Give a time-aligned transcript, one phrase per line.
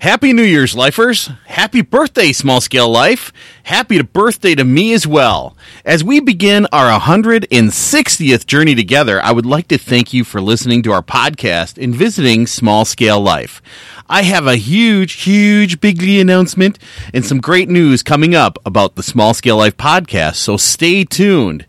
[0.00, 1.26] Happy New Year's, lifers.
[1.44, 3.34] Happy birthday, Small Scale Life.
[3.64, 5.58] Happy birthday to me as well.
[5.84, 10.82] As we begin our 160th journey together, I would like to thank you for listening
[10.84, 13.60] to our podcast and visiting Small Scale Life.
[14.08, 16.78] I have a huge, huge bigly announcement
[17.12, 21.66] and some great news coming up about the Small Scale Life podcast, so stay tuned.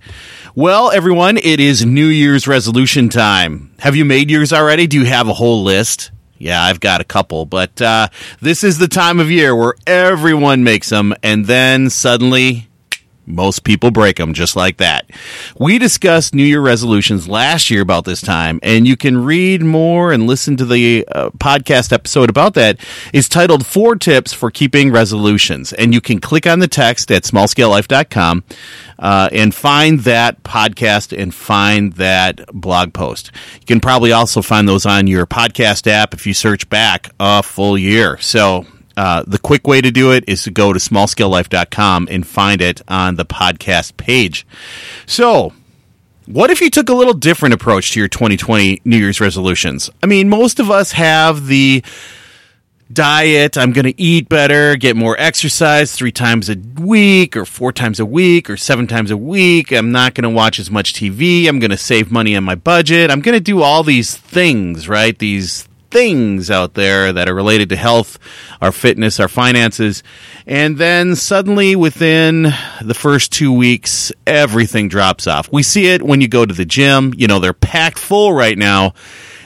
[0.55, 3.73] Well, everyone, it is New Year's resolution time.
[3.79, 4.87] Have you made yours already?
[4.87, 6.11] Do you have a whole list?
[6.41, 8.07] Yeah, I've got a couple, but uh,
[8.41, 12.67] this is the time of year where everyone makes them, and then suddenly
[13.25, 15.09] most people break them just like that.
[15.57, 20.11] We discussed New Year resolutions last year about this time, and you can read more
[20.11, 22.79] and listen to the uh, podcast episode about that.
[23.13, 25.73] It's titled Four Tips for Keeping Resolutions.
[25.73, 28.43] And you can click on the text at smallscalelife.com
[28.99, 33.31] uh, and find that podcast and find that blog post.
[33.59, 37.43] You can probably also find those on your podcast app if you search back a
[37.43, 38.17] full year.
[38.19, 38.65] So
[38.97, 42.81] uh, the quick way to do it is to go to smallscalelife.com and find it
[42.87, 44.45] on the podcast page.
[45.05, 45.53] So,
[46.25, 49.89] what if you took a little different approach to your 2020 New Year's resolutions?
[50.03, 51.83] I mean, most of us have the
[52.93, 57.71] diet, I'm going to eat better, get more exercise three times a week or four
[57.71, 59.71] times a week or seven times a week.
[59.71, 61.47] I'm not going to watch as much TV.
[61.47, 63.09] I'm going to save money on my budget.
[63.09, 65.17] I'm going to do all these things, right?
[65.17, 68.17] These things out there that are related to health,
[68.61, 70.01] our fitness, our finances.
[70.47, 72.43] And then suddenly within
[72.81, 75.51] the first two weeks, everything drops off.
[75.51, 77.13] We see it when you go to the gym.
[77.15, 78.93] You know, they're packed full right now.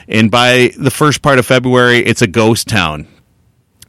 [0.08, 3.08] And by the first part of February, it's a ghost town.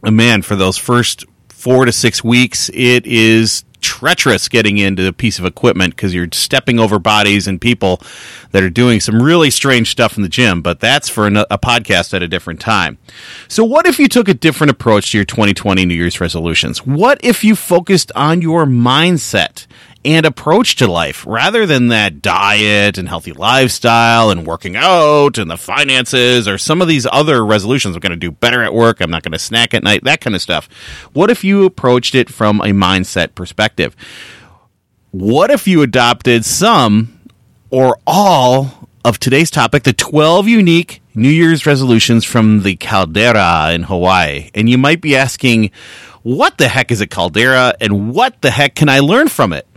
[0.03, 5.13] And man, for those first four to six weeks, it is treacherous getting into a
[5.13, 8.01] piece of equipment because you're stepping over bodies and people
[8.51, 10.61] that are doing some really strange stuff in the gym.
[10.61, 12.97] But that's for a, podcast at a different time.
[13.47, 16.85] So, what if you took a different approach to your 2020 New Year's resolutions?
[16.85, 19.67] What if you focused on your mindset?
[20.07, 25.51] And approach to life rather than that diet and healthy lifestyle and working out and
[25.51, 27.93] the finances or some of these other resolutions.
[27.93, 29.01] I'm going to do better at work.
[29.01, 30.69] I'm not going to snack at night, that kind of stuff.
[31.11, 33.97] What if you approached it from a mindset perspective?
[35.11, 37.19] What if you adopted some
[37.69, 43.83] or all of today's topic, the 12 unique New Year's resolutions from the caldera in
[43.83, 44.51] Hawaii?
[44.55, 45.71] And you might be asking,
[46.23, 49.67] what the heck is a caldera and what the heck can I learn from it?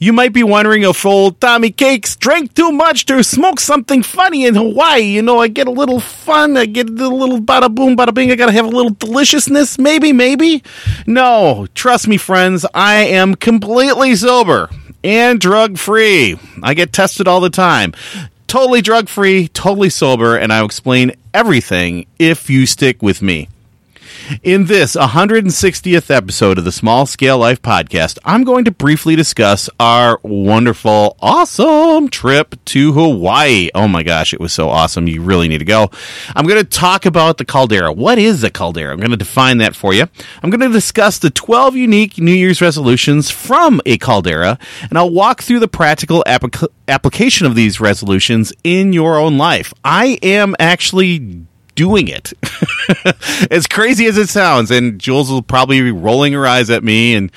[0.00, 4.46] You might be wondering if old Tommy Cakes drank too much to smoke something funny
[4.46, 5.02] in Hawaii.
[5.02, 8.30] You know, I get a little fun, I get a little bada boom, bada bing.
[8.30, 9.76] I gotta have a little deliciousness.
[9.76, 10.62] Maybe, maybe.
[11.06, 14.70] No, trust me, friends, I am completely sober
[15.02, 16.38] and drug free.
[16.62, 17.92] I get tested all the time.
[18.46, 23.48] Totally drug free, totally sober, and I'll explain everything if you stick with me.
[24.42, 29.70] In this 160th episode of the Small Scale Life podcast, I'm going to briefly discuss
[29.80, 33.70] our wonderful, awesome trip to Hawaii.
[33.74, 35.08] Oh my gosh, it was so awesome.
[35.08, 35.90] You really need to go.
[36.36, 37.90] I'm going to talk about the caldera.
[37.90, 38.92] What is a caldera?
[38.92, 40.06] I'm going to define that for you.
[40.42, 44.58] I'm going to discuss the 12 unique New Year's resolutions from a caldera,
[44.90, 49.72] and I'll walk through the practical applic- application of these resolutions in your own life.
[49.82, 51.46] I am actually
[51.78, 52.32] doing it.
[53.52, 57.14] as crazy as it sounds, and Jules will probably be rolling her eyes at me
[57.14, 57.30] and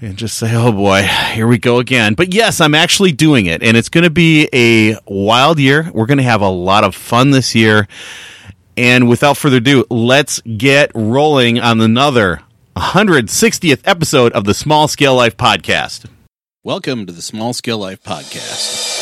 [0.00, 3.60] and just say, "Oh boy, here we go again." But yes, I'm actually doing it,
[3.60, 5.90] and it's going to be a wild year.
[5.92, 7.88] We're going to have a lot of fun this year.
[8.76, 12.40] And without further ado, let's get rolling on another
[12.76, 16.06] 160th episode of the Small Scale Life podcast.
[16.64, 19.01] Welcome to the Small Scale Life podcast.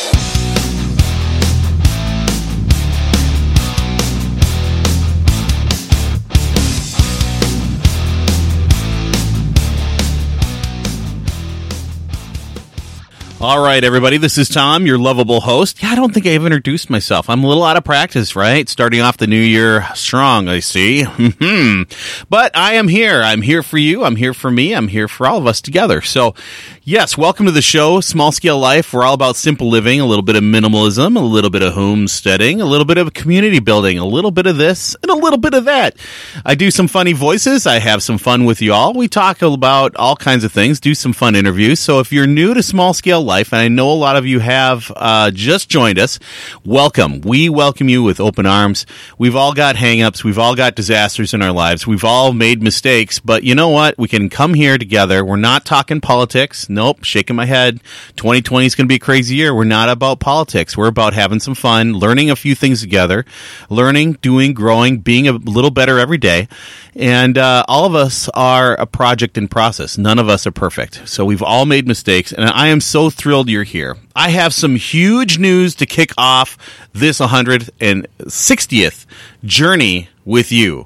[13.43, 14.17] All right, everybody.
[14.17, 15.81] This is Tom, your lovable host.
[15.81, 17.27] Yeah, I don't think I've introduced myself.
[17.27, 18.69] I'm a little out of practice, right?
[18.69, 21.03] Starting off the new year strong, I see.
[21.41, 21.83] Hmm.
[22.29, 23.23] but I am here.
[23.23, 24.03] I'm here for you.
[24.03, 24.75] I'm here for me.
[24.75, 26.01] I'm here for all of us together.
[26.01, 26.35] So,
[26.83, 28.93] yes, welcome to the show, Small Scale Life.
[28.93, 32.61] We're all about simple living, a little bit of minimalism, a little bit of homesteading,
[32.61, 35.53] a little bit of community building, a little bit of this, and a little bit
[35.53, 35.97] of that.
[36.45, 37.65] I do some funny voices.
[37.65, 38.93] I have some fun with you all.
[38.93, 41.79] We talk about all kinds of things, do some fun interviews.
[41.79, 44.25] So, if you're new to Small Scale Life, life, and I know a lot of
[44.25, 46.19] you have uh, just joined us.
[46.65, 47.21] Welcome.
[47.21, 48.85] We welcome you with open arms.
[49.17, 50.23] We've all got hangups.
[50.23, 51.87] We've all got disasters in our lives.
[51.87, 53.97] We've all made mistakes, but you know what?
[53.97, 55.23] We can come here together.
[55.23, 57.81] We're not talking politics, Nope, shaking my head.
[58.15, 59.53] 2020 is going to be a crazy year.
[59.53, 60.77] We're not about politics.
[60.77, 63.25] We're about having some fun, learning a few things together,
[63.69, 66.47] learning, doing, growing, being a little better every day.
[66.95, 69.97] And uh, all of us are a project in process.
[69.97, 71.07] None of us are perfect.
[71.07, 72.31] So we've all made mistakes.
[72.31, 73.97] And I am so thrilled you're here.
[74.15, 76.57] I have some huge news to kick off
[76.93, 79.05] this 160th
[79.43, 80.85] journey with you.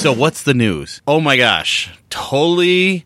[0.00, 1.02] So, what's the news?
[1.06, 3.04] Oh my gosh, totally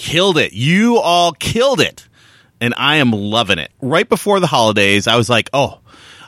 [0.00, 0.54] killed it.
[0.54, 2.08] You all killed it.
[2.58, 3.70] And I am loving it.
[3.82, 5.80] Right before the holidays, I was like, oh,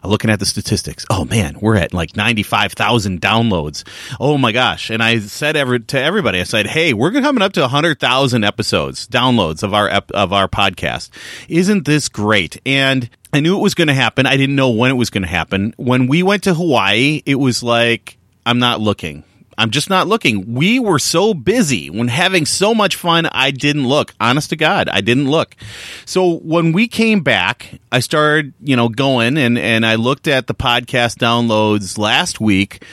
[0.05, 1.07] looking at the statistics.
[1.09, 3.85] Oh man, we're at like 95,000 downloads.
[4.21, 4.91] Oh my gosh.
[4.91, 9.09] And I said every, to everybody, I said, Hey, we're coming up to 100,000 episodes,
[9.09, 11.11] downloads of our, of our podcast.
[11.49, 12.61] Isn't this great?
[12.67, 14.27] And I knew it was going to happen.
[14.27, 15.75] I didn't know when it was going to happen.
[15.79, 19.25] When we went to Hawaii, it was like, I'm not looking.
[19.59, 20.55] I'm just not looking.
[20.55, 24.15] We were so busy when having so much fun, I didn't look.
[24.21, 25.57] Honest to God, I didn't look.
[26.05, 30.47] So when we came back, I started, you know, going and, and I looked at
[30.47, 32.85] the podcast downloads last week.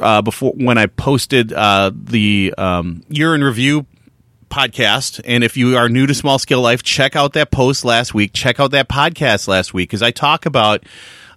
[0.00, 3.86] Uh, before when I posted uh, the um, year in review
[4.54, 5.20] podcast.
[5.24, 8.32] And if you are new to Small Scale Life, check out that post last week.
[8.32, 10.84] Check out that podcast last week because I talk about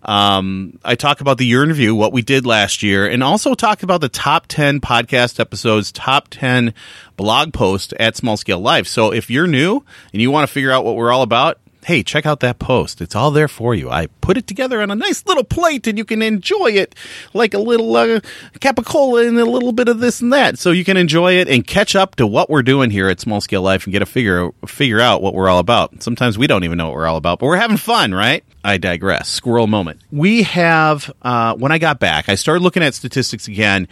[0.04, 3.54] um, I talk about the year in review, what we did last year, and also
[3.54, 6.74] talk about the top 10 podcast episodes, top 10
[7.16, 8.88] blog posts at Small Scale Life.
[8.88, 9.84] So if you're new
[10.14, 13.00] and you want to figure out what we're all about, hey, check out that post.
[13.00, 13.90] It's all there for you.
[13.90, 16.94] I put it together on a nice little plate and you can enjoy it
[17.34, 18.20] like a little uh,
[18.60, 20.60] capicola and a little bit of this and that.
[20.60, 23.40] So you can enjoy it and catch up to what we're doing here at Small
[23.40, 26.04] Scale Life and get a figure figure out what we're all about.
[26.04, 28.44] Sometimes we don't even know what we're all about, but we're having fun, right?
[28.66, 29.30] I digress.
[29.30, 30.02] Squirrel moment.
[30.12, 33.88] We have uh, when I got back, I started looking at statistics again,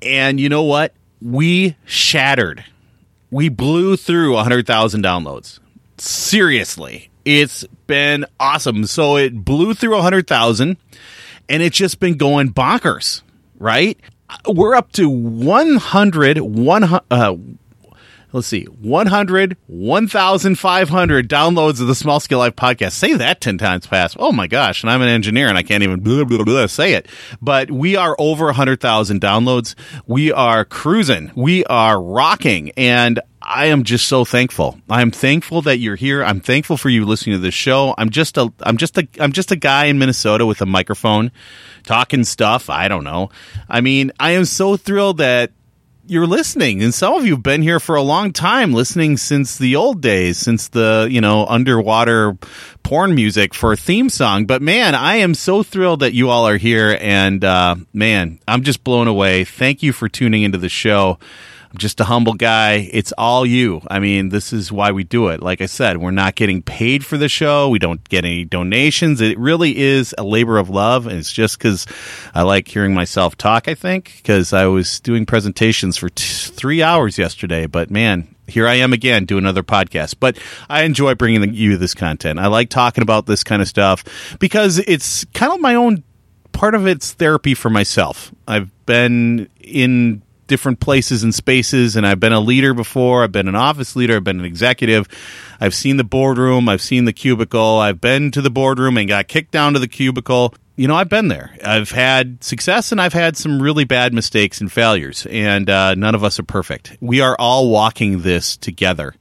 [0.00, 0.94] and you know what?
[1.20, 2.64] We shattered.
[3.30, 5.58] We blew through 100,000 downloads.
[5.98, 8.86] Seriously it's been awesome.
[8.86, 10.78] So it blew through 100,000
[11.50, 13.20] and it's just been going bonkers,
[13.58, 14.00] right?
[14.46, 17.36] We're up to 100, 100 uh,
[18.32, 22.92] let's see, 100, 1,500 downloads of the Small Scale Life podcast.
[22.92, 24.16] Say that 10 times fast.
[24.18, 24.82] Oh my gosh.
[24.82, 27.08] And I'm an engineer and I can't even blah, blah, blah, say it.
[27.42, 29.74] But we are over 100,000 downloads.
[30.06, 31.30] We are cruising.
[31.34, 32.70] We are rocking.
[32.76, 34.78] And I am just so thankful.
[34.90, 36.22] I'm thankful that you're here.
[36.22, 37.94] I'm thankful for you listening to this show.
[37.96, 41.32] I'm just a I'm just a I'm just a guy in Minnesota with a microphone
[41.84, 42.68] talking stuff.
[42.68, 43.30] I don't know.
[43.66, 45.52] I mean, I am so thrilled that
[46.06, 49.58] you're listening and some of you have been here for a long time listening since
[49.58, 52.32] the old days since the you know underwater
[52.82, 56.48] porn music for a theme song but man i am so thrilled that you all
[56.48, 60.70] are here and uh, man i'm just blown away thank you for tuning into the
[60.70, 61.18] show
[61.70, 62.88] I'm just a humble guy.
[62.92, 63.82] It's all you.
[63.90, 65.42] I mean, this is why we do it.
[65.42, 67.68] Like I said, we're not getting paid for the show.
[67.68, 69.20] We don't get any donations.
[69.20, 71.06] It really is a labor of love.
[71.06, 71.86] And it's just because
[72.34, 76.82] I like hearing myself talk, I think, because I was doing presentations for t- three
[76.82, 77.66] hours yesterday.
[77.66, 80.14] But man, here I am again doing another podcast.
[80.18, 80.38] But
[80.70, 82.38] I enjoy bringing you this content.
[82.38, 86.02] I like talking about this kind of stuff because it's kind of my own
[86.52, 88.32] part of it's therapy for myself.
[88.48, 93.22] I've been in different places and spaces and I've been a leader before.
[93.22, 94.16] I've been an office leader.
[94.16, 95.06] I've been an executive.
[95.60, 96.68] I've seen the boardroom.
[96.68, 97.78] I've seen the cubicle.
[97.78, 100.54] I've been to the boardroom and got kicked down to the cubicle.
[100.76, 101.56] You know, I've been there.
[101.64, 106.14] I've had success and I've had some really bad mistakes and failures, and uh, none
[106.14, 106.96] of us are perfect.
[107.00, 109.14] We are all walking this together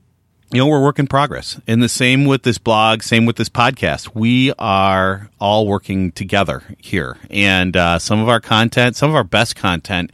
[0.52, 1.60] you know, we're work in progress.
[1.68, 4.16] And the same with this blog, same with this podcast.
[4.16, 7.18] We are all working together here.
[7.30, 10.12] And uh, some of our content, some of our best content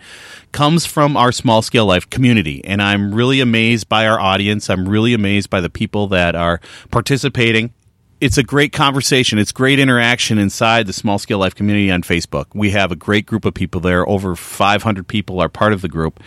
[0.52, 2.66] comes from our small scale life community.
[2.66, 4.72] And I'm really amazed by our audience.
[4.72, 6.60] I'm really amazed by the people that are
[6.90, 7.72] participating.
[8.20, 9.38] It's a great conversation.
[9.38, 12.46] It's great interaction inside the small scale life community on Facebook.
[12.56, 14.08] We have a great group of people there.
[14.08, 16.22] Over 500 people are part of the group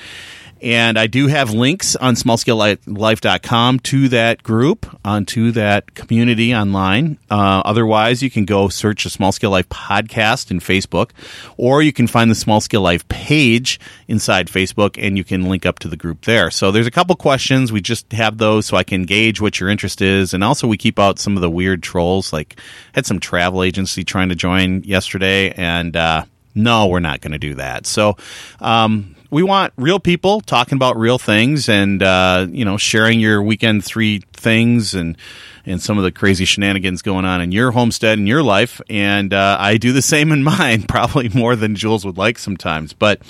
[0.63, 7.19] and I do have links on smallscalelife.com to that group, onto that community online.
[7.31, 11.11] Uh, otherwise, you can go search the Small Scale Life podcast in Facebook,
[11.57, 15.67] or you can find the Small Scale Life page inside Facebook, and you can link
[15.67, 16.51] up to the group there.
[16.51, 17.71] So there's a couple questions.
[17.71, 20.79] We just have those so I can gauge what your interest is, and also we
[20.79, 22.33] keep out some of the weird trolls.
[22.33, 22.59] Like
[22.95, 27.39] had some travel agency trying to join yesterday, and uh, no, we're not going to
[27.39, 27.87] do that.
[27.87, 28.17] So.
[28.61, 33.43] Um, we want real people talking about real things and uh, you know sharing your
[33.43, 35.17] weekend three things and
[35.65, 38.81] and some of the crazy shenanigans going on in your homestead and your life.
[38.89, 42.93] And uh, i do the same in mine probably more than jules would like sometimes.
[42.93, 43.21] But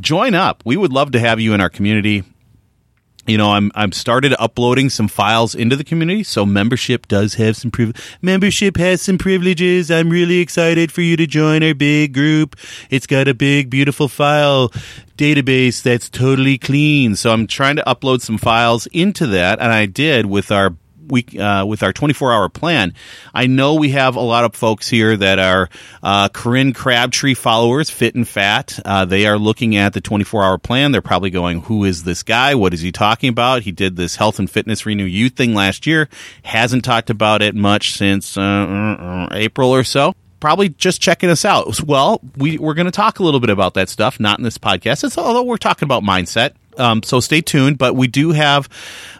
[0.00, 0.62] join up.
[0.64, 2.24] We would love to have you in our community
[3.26, 7.56] you know, I'm I'm started uploading some files into the community, so membership does have
[7.56, 9.90] some priv- membership has some privileges.
[9.90, 12.56] I'm really excited for you to join our big group.
[12.90, 14.70] It's got a big, beautiful file
[15.16, 17.14] database that's totally clean.
[17.14, 20.74] So I'm trying to upload some files into that, and I did with our
[21.08, 22.94] week uh, with our 24 hour plan.
[23.34, 25.68] I know we have a lot of folks here that are
[26.02, 28.80] uh, Corinne Crabtree followers, Phit-n-Phat.
[28.84, 30.92] Uh, they are looking at the 24 hour plan.
[30.92, 32.54] They're probably going, "Who is this guy?
[32.54, 35.86] What is he talking about?" He did this health and fitness renew youth thing last
[35.86, 36.08] year.
[36.42, 41.44] Hasn't talked about it much since uh, uh, April or so probably just checking us
[41.44, 41.80] out.
[41.84, 44.58] Well, we, we're going to talk a little bit about that stuff, not in this
[44.58, 45.04] podcast.
[45.04, 46.54] It's, although we're talking about mindset.
[46.78, 48.68] Um, so stay tuned, but we do have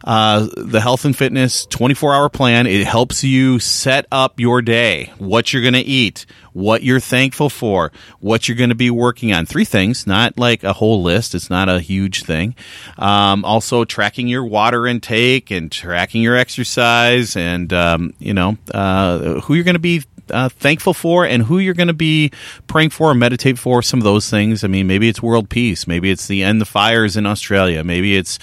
[0.04, 2.66] uh, the health and fitness 24 hour plan.
[2.66, 7.50] It helps you set up your day, what you're going to eat, what you're thankful
[7.50, 9.46] for, what you're going to be working on.
[9.46, 11.34] Three things, not like a whole list.
[11.34, 12.54] It's not a huge thing.
[12.98, 19.40] Um, also, tracking your water intake and tracking your exercise, and um, you know uh,
[19.40, 22.30] who you're going to be uh, thankful for and who you're going to be
[22.66, 23.82] praying for or meditate for.
[23.82, 24.64] Some of those things.
[24.64, 25.86] I mean, maybe it's world peace.
[25.86, 27.84] Maybe it's the end the fires in Australia.
[27.84, 28.38] Maybe it's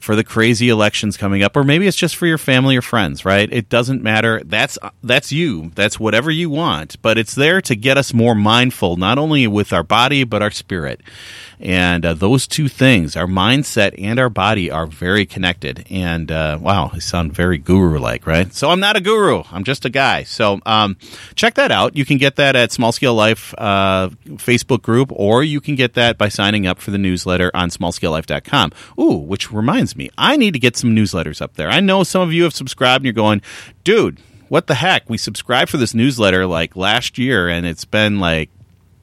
[0.00, 3.24] for the crazy elections coming up, or maybe it's just for your family or friends.
[3.24, 3.52] Right?
[3.52, 4.42] It doesn't matter.
[4.44, 5.72] That's that's you.
[5.74, 7.00] That's whatever you want.
[7.02, 10.50] But it's there to get us more mindful, not only with our body but our
[10.50, 11.00] spirit.
[11.62, 15.86] And uh, those two things, our mindset and our body, are very connected.
[15.88, 18.52] And uh, wow, I sound very guru like, right?
[18.52, 19.44] So I'm not a guru.
[19.52, 20.24] I'm just a guy.
[20.24, 20.96] So um,
[21.36, 21.96] check that out.
[21.96, 25.94] You can get that at Small Scale Life uh, Facebook group, or you can get
[25.94, 28.72] that by signing up for the newsletter on smallscalelife.com.
[28.98, 31.68] Ooh, which reminds me, I need to get some newsletters up there.
[31.68, 33.40] I know some of you have subscribed and you're going,
[33.84, 35.08] dude, what the heck?
[35.08, 38.50] We subscribed for this newsletter like last year, and it's been like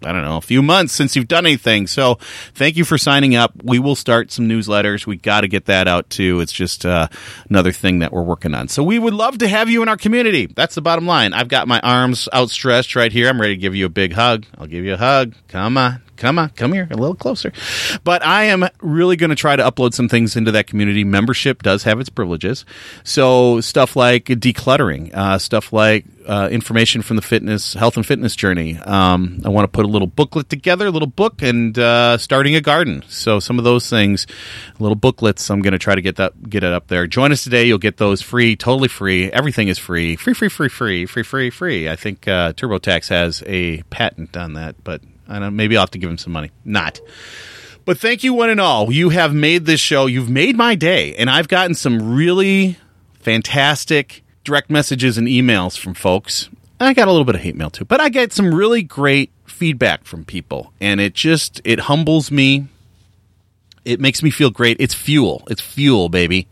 [0.04, 1.88] I don't know, a few months since you've done anything.
[1.88, 2.16] So
[2.54, 3.54] thank you for signing up.
[3.64, 5.06] We will start some newsletters.
[5.06, 6.40] We got to get that out too.
[6.40, 7.08] It's just uh,
[7.50, 8.68] another thing that we're working on.
[8.68, 10.46] So we would love to have you in our community.
[10.48, 11.34] That's the bottom line.
[11.34, 13.30] I've got my arms outstretched right here.
[13.30, 14.46] I'm ready to give you a big hug.
[14.58, 15.36] I'll give you a hug.
[15.48, 17.52] Come on come on, come here a little closer.
[18.04, 21.04] But I am really going to try to upload some things into that community.
[21.04, 22.66] Membership does have its privileges.
[23.04, 28.36] So stuff like decluttering, uh, stuff like uh, information from the fitness, health and fitness
[28.36, 28.78] journey.
[28.78, 32.56] Um, I want to put a little booklet together, a little book, and uh, starting
[32.56, 33.04] a garden.
[33.08, 34.28] So some of those things,
[34.78, 35.50] little booklets.
[35.50, 37.08] I'm going to try to get that, get it up there.
[37.08, 37.66] Join us today.
[37.66, 39.32] You'll get those free, totally free.
[39.32, 41.90] Everything is free, free, free, free, free, free, free, free.
[41.90, 45.56] I think uh, TurboTax has a patent on that, but I don't.
[45.56, 46.52] Maybe I'll have to give him some money.
[46.66, 47.00] Not.
[47.86, 48.92] But thank you, one and all.
[48.92, 50.06] You have made this show.
[50.06, 52.78] You've made my day, and I've gotten some really
[53.20, 56.50] fantastic direct messages and emails from folks.
[56.80, 59.32] I got a little bit of hate mail too, but I get some really great
[59.46, 62.68] feedback from people, and it just it humbles me
[63.90, 64.78] it makes me feel great.
[64.80, 65.44] It's fuel.
[65.50, 66.48] It's fuel, baby.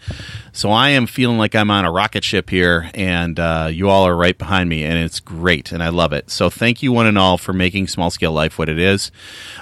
[0.53, 4.07] So I am feeling like I'm on a rocket ship here, and uh, you all
[4.07, 6.31] are right behind me, and it's great, and I love it.
[6.31, 9.11] So thank you, one and all, for making Small Scale Life what it is.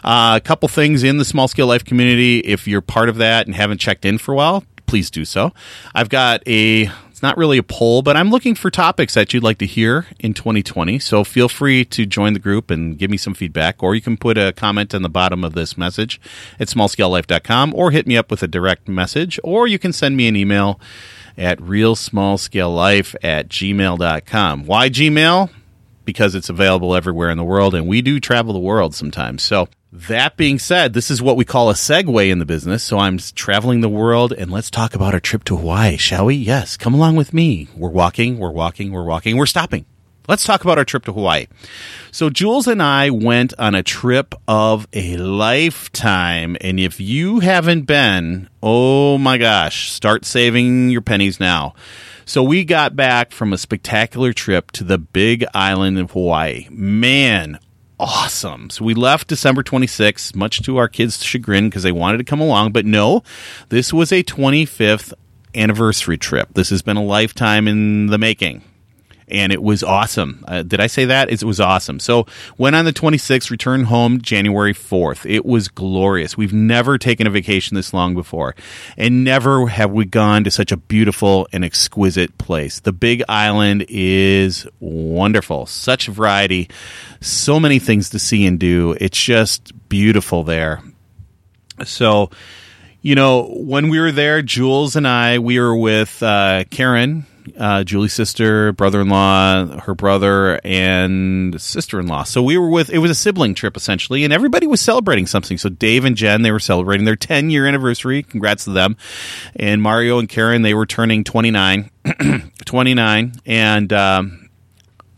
[0.05, 2.39] Uh, a couple things in the Small Scale Life community.
[2.39, 5.51] If you're part of that and haven't checked in for a while, please do so.
[5.93, 9.41] I've got a it's not really a poll, but I'm looking for topics that you'd
[9.41, 10.99] like to hear in 2020.
[10.99, 14.17] So feel free to join the group and give me some feedback, or you can
[14.17, 16.19] put a comment on the bottom of this message
[16.59, 20.27] at smallscalelife.com, or hit me up with a direct message, or you can send me
[20.27, 20.77] an email
[21.37, 24.65] at realsmallscalelife at gmail.com.
[24.65, 25.51] Why Gmail?
[26.03, 29.41] Because it's available everywhere in the world, and we do travel the world sometimes.
[29.41, 32.83] So that being said, this is what we call a segue in the business.
[32.83, 36.35] So I'm traveling the world and let's talk about our trip to Hawaii, shall we?
[36.35, 37.69] Yes, come along with me.
[37.75, 39.85] We're walking, we're walking, we're walking, we're stopping.
[40.27, 41.45] Let's talk about our trip to Hawaii.
[42.11, 46.57] So Jules and I went on a trip of a lifetime.
[46.61, 51.75] And if you haven't been, oh my gosh, start saving your pennies now.
[52.25, 56.67] So we got back from a spectacular trip to the big island of Hawaii.
[56.71, 57.59] Man,
[57.99, 58.69] awesome.
[58.69, 62.41] So we left December 26th, much to our kids' chagrin because they wanted to come
[62.41, 62.71] along.
[62.71, 63.23] But no,
[63.69, 65.13] this was a 25th
[65.53, 66.49] anniversary trip.
[66.53, 68.63] This has been a lifetime in the making
[69.27, 70.43] and it was awesome.
[70.47, 71.31] Uh, did I say that?
[71.31, 71.99] It was awesome.
[71.99, 72.27] So
[72.57, 75.29] went on the 26th, returned home January 4th.
[75.29, 76.37] It was glorious.
[76.37, 78.55] We've never taken a vacation this long before,
[78.97, 82.79] and never have we gone to such a beautiful and exquisite place.
[82.79, 85.65] The Big Island is wonderful.
[85.65, 86.69] Such variety,
[87.21, 88.95] so many things to see and do.
[88.99, 90.81] It's just beautiful there.
[91.83, 92.29] So
[93.01, 97.27] you know, when we were there, Jules and I, we were with uh, Karen
[97.57, 102.23] uh, Julie's sister, brother in law, her brother, and sister in law.
[102.23, 105.57] So we were with, it was a sibling trip essentially, and everybody was celebrating something.
[105.57, 108.23] So Dave and Jen, they were celebrating their 10 year anniversary.
[108.23, 108.97] Congrats to them.
[109.55, 111.89] And Mario and Karen, they were turning 29.
[112.65, 113.33] 29.
[113.45, 114.49] And, um,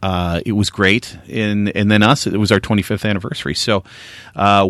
[0.03, 2.27] uh, it was great, and and then us.
[2.27, 3.55] It was our 25th anniversary.
[3.55, 3.83] So,
[4.35, 4.69] uh,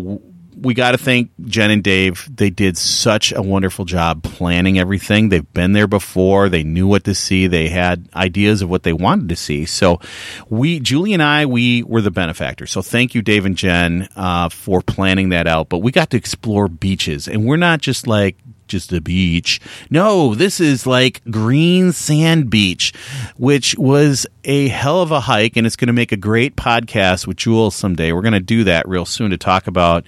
[0.60, 2.28] we got to thank Jen and Dave.
[2.34, 5.28] They did such a wonderful job planning everything.
[5.28, 6.48] They've been there before.
[6.48, 7.46] They knew what to see.
[7.46, 9.64] They had ideas of what they wanted to see.
[9.66, 10.00] So
[10.48, 12.70] we, Julie and I, we were the benefactors.
[12.70, 15.68] So thank you, Dave and Jen, uh, for planning that out.
[15.68, 18.36] But we got to explore beaches, and we're not just like
[18.68, 19.60] just a beach.
[19.90, 22.92] No, this is like Green Sand Beach,
[23.36, 27.26] which was a hell of a hike, and it's going to make a great podcast
[27.26, 28.12] with Jules someday.
[28.12, 30.04] We're going to do that real soon to talk about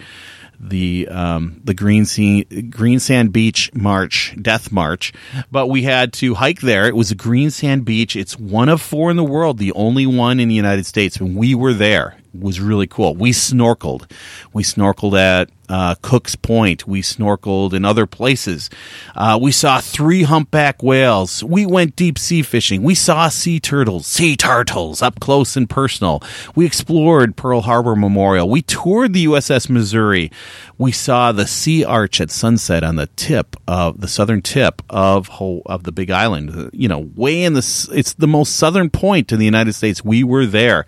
[0.60, 5.12] the um, the Green Sea, Green Sand Beach March, Death March,
[5.50, 6.86] but we had to hike there.
[6.86, 8.14] It was a Green Sand Beach.
[8.14, 11.34] It's one of four in the world, the only one in the United States, and
[11.34, 13.14] we were there was really cool.
[13.14, 14.10] We snorkeled.
[14.52, 16.86] We snorkeled at uh, Cook's Point.
[16.86, 18.68] We snorkeled in other places.
[19.14, 21.44] Uh, we saw three humpback whales.
[21.44, 22.82] We went deep sea fishing.
[22.82, 26.22] We saw sea turtles, sea turtles up close and personal.
[26.56, 28.50] We explored Pearl Harbor Memorial.
[28.50, 30.32] We toured the USS Missouri.
[30.76, 35.30] We saw the sea arch at sunset on the tip of the southern tip of
[35.66, 36.70] of the Big Island.
[36.72, 40.04] You know, way in the it's the most southern point in the United States.
[40.04, 40.86] We were there.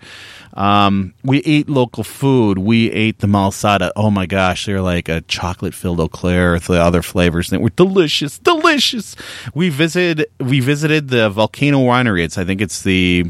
[0.53, 2.59] Um, we ate local food.
[2.59, 3.91] We ate the malasada.
[3.95, 7.69] Oh my gosh, they're like a chocolate filled eclair with the other flavors, they were
[7.69, 9.15] delicious, delicious.
[9.53, 12.23] We visited we visited the Volcano Winery.
[12.23, 13.25] It's I think it's the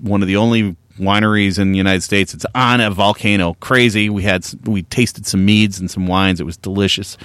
[0.00, 2.34] one of the only wineries in the United States.
[2.34, 3.54] It's on a volcano.
[3.54, 4.08] Crazy.
[4.08, 6.40] We had we tasted some meads and some wines.
[6.40, 7.16] It was delicious.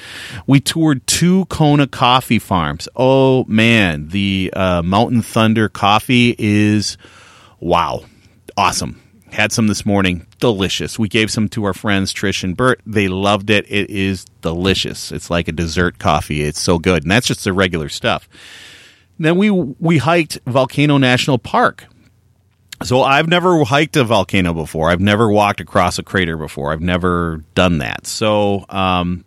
[0.47, 2.87] We toured two Kona coffee farms.
[2.95, 6.97] Oh man, the uh, Mountain Thunder coffee is
[7.59, 8.03] wow,
[8.57, 9.01] awesome.
[9.31, 10.25] Had some this morning.
[10.39, 10.97] Delicious.
[10.97, 12.81] We gave some to our friends Trish and Bert.
[12.85, 13.65] They loved it.
[13.69, 15.11] It is delicious.
[15.11, 16.43] It's like a dessert coffee.
[16.43, 17.03] It's so good.
[17.03, 18.27] And that's just the regular stuff.
[19.19, 21.85] Then we we hiked Volcano National Park.
[22.83, 24.89] So I've never hiked a volcano before.
[24.89, 26.71] I've never walked across a crater before.
[26.71, 28.07] I've never done that.
[28.07, 29.25] So um,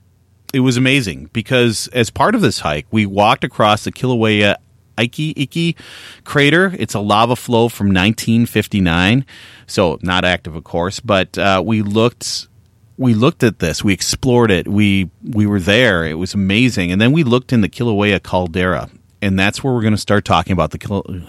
[0.55, 4.57] it was amazing because as part of this hike, we walked across the Kilauea
[4.99, 5.77] Iki Iki
[6.25, 6.75] crater.
[6.79, 9.25] It's a lava flow from 1959,
[9.67, 11.01] so not active, of course.
[11.01, 12.49] But uh, we looked
[12.97, 13.83] we looked at this.
[13.83, 14.69] We explored it.
[14.69, 16.05] We we were there.
[16.05, 16.93] It was amazing.
[16.93, 20.25] And then we looked in the Kilauea caldera, and that's where we're going to start
[20.25, 20.79] talking about the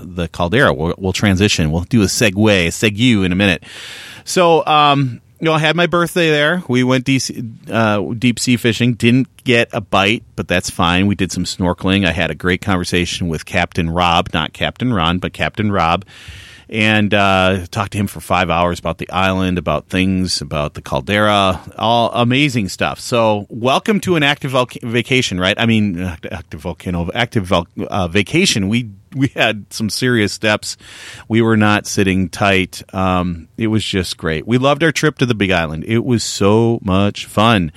[0.02, 0.73] the caldera.
[0.73, 1.71] We'll, we'll transition.
[1.71, 3.63] We'll do a segue, a segue in a minute.
[4.23, 6.63] So um, you know, I had my birthday there.
[6.69, 7.21] We went deep,
[7.69, 8.93] uh, deep sea fishing.
[8.93, 11.06] Didn't get a bite, but that's fine.
[11.06, 12.08] We did some snorkeling.
[12.08, 16.06] I had a great conversation with Captain Rob, not Captain Ron, but Captain Rob,
[16.69, 20.82] and uh, talked to him for five hours about the island, about things, about the
[20.82, 23.01] caldera, all amazing stuff.
[23.01, 25.60] So, welcome to an active vacation, right?
[25.60, 28.69] I mean, active volcano, active uh, vacation.
[28.69, 30.78] We we had some serious steps.
[31.28, 32.84] We were not sitting tight.
[32.93, 34.47] Um, it was just great.
[34.47, 35.84] We loved our trip to the Big Island.
[35.86, 37.71] It was so much fun.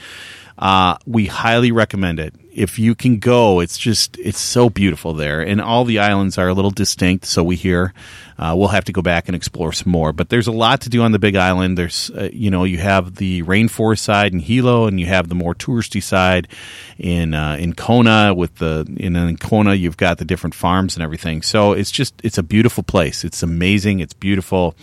[0.58, 2.34] Uh, we highly recommend it.
[2.56, 6.48] If you can go, it's just it's so beautiful there, and all the islands are
[6.48, 7.26] a little distinct.
[7.26, 7.92] So we hear
[8.38, 10.12] uh, we'll have to go back and explore some more.
[10.12, 11.76] But there's a lot to do on the Big Island.
[11.76, 15.34] There's, uh, you know, you have the rainforest side in Hilo, and you have the
[15.34, 16.48] more touristy side
[16.98, 18.34] in uh, in Kona.
[18.34, 21.42] With the in, in Kona, you've got the different farms and everything.
[21.42, 23.22] So it's just it's a beautiful place.
[23.22, 24.00] It's amazing.
[24.00, 24.74] It's beautiful.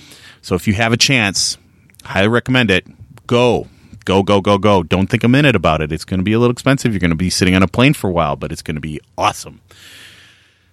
[0.44, 1.58] So if you have a chance,
[2.04, 2.86] highly recommend it.
[3.26, 3.68] Go
[4.06, 4.84] go, go, go, go.
[4.84, 5.92] Don't think a minute about it.
[5.92, 6.94] It's going to be a little expensive.
[6.94, 8.82] You're going to be sitting on a plane for a while, but it's going to
[8.82, 9.62] be awesome.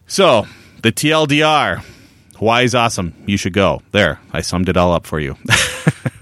[0.06, 0.46] So,
[0.82, 1.84] the TLDR
[2.40, 3.12] Hawaii is awesome.
[3.26, 3.82] You should go.
[3.92, 5.36] There, I summed it all up for you.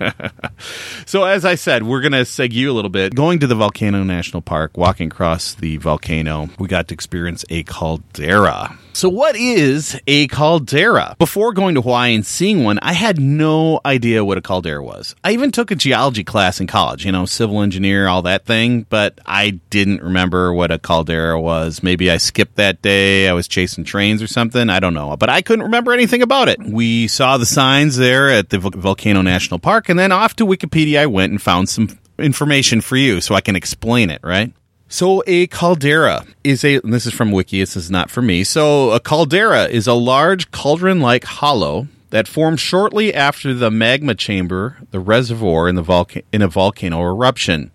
[1.07, 3.15] so, as I said, we're going to seg you a little bit.
[3.15, 7.63] Going to the Volcano National Park, walking across the volcano, we got to experience a
[7.63, 8.77] caldera.
[8.93, 11.15] So, what is a caldera?
[11.19, 15.15] Before going to Hawaii and seeing one, I had no idea what a caldera was.
[15.23, 18.87] I even took a geology class in college, you know, civil engineer, all that thing,
[18.89, 21.83] but I didn't remember what a caldera was.
[21.83, 23.29] Maybe I skipped that day.
[23.29, 24.69] I was chasing trains or something.
[24.69, 25.17] I don't know.
[25.17, 26.59] But I couldn't remember anything about it.
[26.61, 31.01] We saw the signs there at the Volcano National Park, and then off to Wikipedia
[31.01, 34.53] I went and found some information for you so I can explain it, right?
[34.89, 38.43] So a caldera is a this is from wiki this is not for me.
[38.43, 44.79] So a caldera is a large cauldron-like hollow that forms shortly after the magma chamber,
[44.91, 47.71] the reservoir in the volca- in a volcano eruption.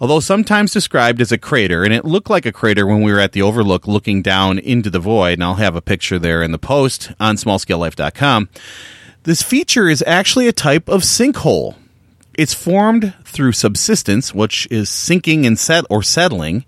[0.00, 3.20] Although sometimes described as a crater, and it looked like a crater when we were
[3.20, 6.52] at the overlook looking down into the void, and I'll have a picture there in
[6.52, 8.48] the post on smallscalelife.com.
[9.24, 11.76] This feature is actually a type of sinkhole.
[12.40, 16.64] It's formed through subsidence, which is sinking and set or settling,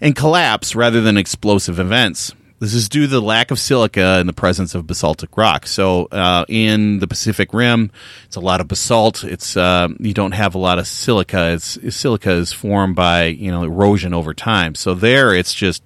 [0.00, 2.32] and collapse rather than explosive events.
[2.58, 5.68] This is due to the lack of silica in the presence of basaltic rock.
[5.68, 7.92] So, uh, in the Pacific Rim,
[8.24, 9.22] it's a lot of basalt.
[9.22, 11.52] It's uh, you don't have a lot of silica.
[11.52, 14.74] It's silica is formed by you know erosion over time.
[14.74, 15.84] So there, it's just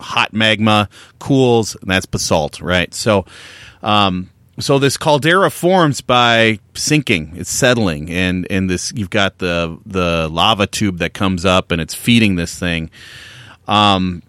[0.00, 0.88] hot magma
[1.20, 2.92] cools, and that's basalt, right?
[2.92, 3.26] So,
[3.80, 7.34] um, so this caldera forms by sinking.
[7.36, 8.10] It's settling.
[8.10, 12.36] And and this you've got the the lava tube that comes up and it's feeding
[12.36, 12.90] this thing.
[13.66, 14.22] Um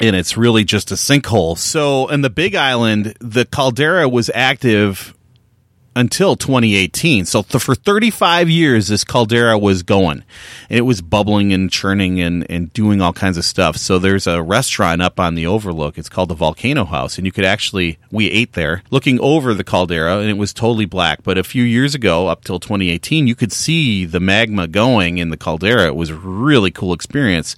[0.00, 1.58] and it's really just a sinkhole.
[1.58, 5.14] So in the big island the caldera was active
[5.96, 7.24] until 2018.
[7.24, 10.22] So th- for 35 years, this caldera was going.
[10.68, 13.76] And it was bubbling and churning and, and doing all kinds of stuff.
[13.76, 15.98] So there's a restaurant up on the overlook.
[15.98, 17.18] It's called the Volcano House.
[17.18, 20.86] And you could actually, we ate there looking over the caldera and it was totally
[20.86, 21.22] black.
[21.22, 25.30] But a few years ago, up till 2018, you could see the magma going in
[25.30, 25.86] the caldera.
[25.86, 27.56] It was a really cool experience.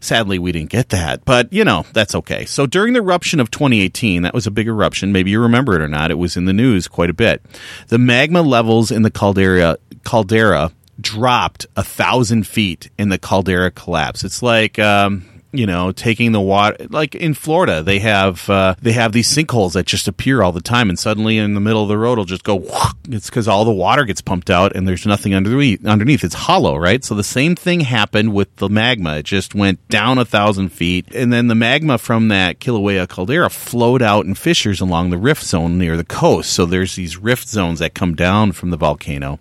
[0.00, 2.46] Sadly, we didn't get that, but you know, that's okay.
[2.46, 5.12] So during the eruption of 2018, that was a big eruption.
[5.12, 6.10] Maybe you remember it or not.
[6.10, 7.42] It was in the news quite a bit.
[7.88, 14.24] The magma levels in the caldera, caldera dropped a thousand feet and the caldera collapsed.
[14.24, 16.86] It's like, um, you know, taking the water.
[16.90, 20.60] Like in Florida, they have uh, they have these sinkholes that just appear all the
[20.60, 22.66] time, and suddenly in the middle of the road, it'll just go.
[23.12, 25.84] It's because all the water gets pumped out, and there's nothing underneath.
[25.84, 27.02] Underneath, it's hollow, right?
[27.02, 29.16] So the same thing happened with the magma.
[29.16, 33.50] It just went down a thousand feet, and then the magma from that Kilauea caldera
[33.50, 36.52] flowed out in fissures along the rift zone near the coast.
[36.52, 39.40] So there's these rift zones that come down from the volcano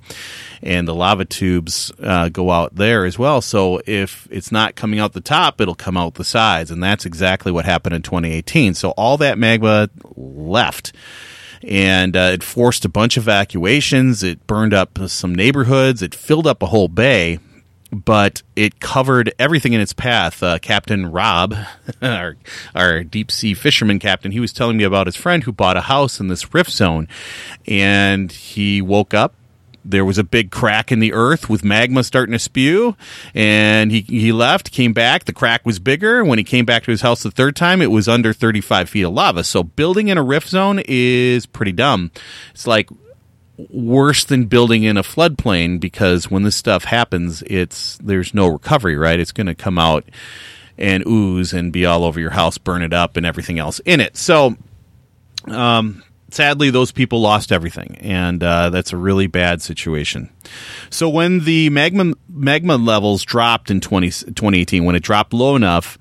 [0.62, 3.42] and the lava tubes uh, go out there as well.
[3.42, 7.06] So if it's not coming out the top, it'll come out the sides, and that's
[7.06, 8.74] exactly what happened in 2018.
[8.74, 10.94] So all that magma left.
[11.62, 14.24] And uh, it forced a bunch of evacuations.
[14.24, 16.02] It burned up some neighborhoods.
[16.02, 17.40] It filled up a whole bay
[17.92, 20.44] but it covered everything in its path.
[20.44, 21.56] Uh, captain Rob,
[22.02, 22.38] our,
[22.76, 25.82] our deep sea fisherman captain, he was telling me about his friend who bought a
[25.82, 27.08] house in this rift zone,
[27.68, 29.34] and he woke up
[29.84, 32.96] there was a big crack in the earth with magma starting to spew
[33.34, 35.26] and he, he left came back.
[35.26, 36.24] The crack was bigger.
[36.24, 39.04] When he came back to his house the third time it was under 35 feet
[39.04, 39.44] of lava.
[39.44, 42.12] So building in a rift zone is pretty dumb.
[42.52, 42.90] It's like
[43.70, 48.96] worse than building in a floodplain because when this stuff happens it's there's no recovery
[48.96, 49.20] right?
[49.20, 50.06] It's going to come out
[50.78, 54.02] and ooze and be all over your house burn it up and everything else in
[54.02, 54.18] it.
[54.18, 54.56] So
[55.48, 60.30] um sadly, those people lost everything, and uh, that's a really bad situation.
[60.90, 65.98] So when the magma magma levels dropped in 20, 2018, when it dropped low enough,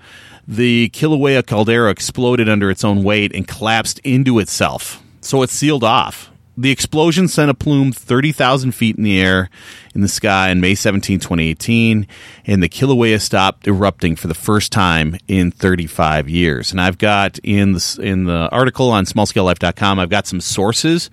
[0.46, 5.02] the Kilauea caldera exploded under its own weight and collapsed into itself.
[5.20, 6.30] So it sealed off.
[6.60, 9.48] The explosion sent a plume 30,000 feet in the air
[9.94, 12.04] in the sky on May 17, 2018,
[12.46, 16.72] and the Kilauea stopped erupting for the first time in 35 years.
[16.72, 21.10] And I've got in the, in the article on smallscalelife.com, I've got some sources,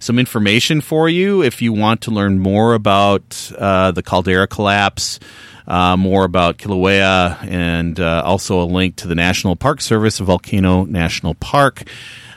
[0.00, 5.20] some information for you if you want to learn more about uh, the caldera collapse.
[5.68, 10.84] Uh, more about Kilauea and uh, also a link to the National Park Service, Volcano
[10.84, 11.82] National Park.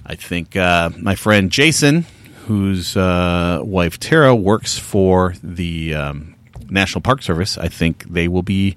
[0.06, 2.06] I think uh, my friend Jason,
[2.52, 6.36] whose uh, wife Tara works for the um,
[6.70, 8.76] National Park Service, I think they will be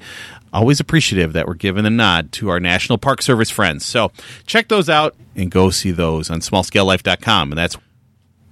[0.52, 3.84] always appreciative that we're giving a nod to our National Park Service friends.
[3.84, 4.12] So
[4.46, 7.50] check those out and go see those on smallscalelife.com.
[7.50, 7.76] And that's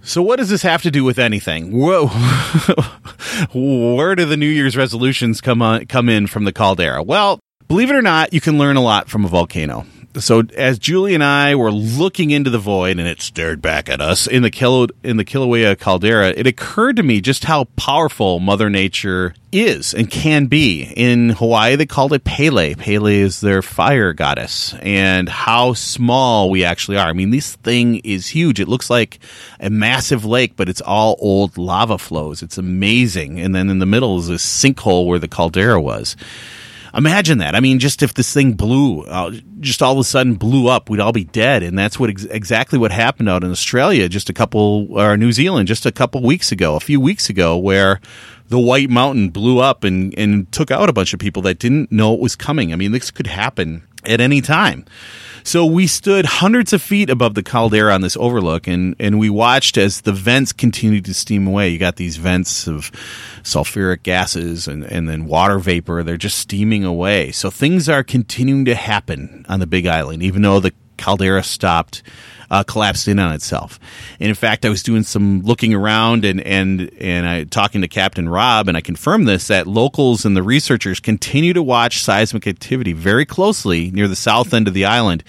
[0.03, 1.71] so what does this have to do with anything?
[1.71, 2.09] Whoa.
[3.55, 7.01] Where do the New Year's resolutions come on come in from the caldera?
[7.05, 9.87] Well, believe it or not, you can learn a lot from a volcano
[10.19, 14.01] so as Julie and I were looking into the void and it stared back at
[14.01, 18.39] us in the Kilo, in the Kilauea caldera, it occurred to me just how powerful
[18.39, 20.83] Mother Nature is and can be.
[20.97, 22.75] In Hawaii, they called it Pele.
[22.75, 27.09] Pele is their fire goddess, and how small we actually are.
[27.09, 28.61] I mean, this thing is huge.
[28.61, 29.19] It looks like
[29.61, 32.43] a massive lake, but it's all old lava flows.
[32.43, 33.41] It's amazing.
[33.41, 36.17] And then in the middle is this sinkhole where the caldera was.
[36.95, 37.55] Imagine that.
[37.55, 40.91] I mean, just if this thing blew, uh, just all of a sudden blew up,
[40.91, 41.63] we'd all be dead.
[41.63, 45.33] And that's what ex- exactly what happened out in Australia just a couple, or New
[45.33, 48.01] Zealand just a couple weeks ago, a few weeks ago, where
[48.49, 51.91] the White Mountain blew up and, and took out a bunch of people that didn't
[51.91, 52.73] know it was coming.
[52.73, 54.85] I mean, this could happen at any time.
[55.45, 59.29] So we stood hundreds of feet above the caldera on this overlook, and, and we
[59.31, 61.69] watched as the vents continued to steam away.
[61.69, 62.91] You got these vents of
[63.43, 66.03] sulfuric gases and, and then water vapor.
[66.03, 67.33] They're just steaming away.
[67.33, 72.03] So things are continuing to happen on the Big Island, even though the caldera stopped
[72.53, 73.81] uh, collapsed in on itself.
[74.21, 77.89] And in fact, I was doing some looking around and and and I talking to
[77.89, 82.47] Captain Rob, and I confirmed this that locals and the researchers continue to watch seismic
[82.47, 85.25] activity very closely near the south end of the island.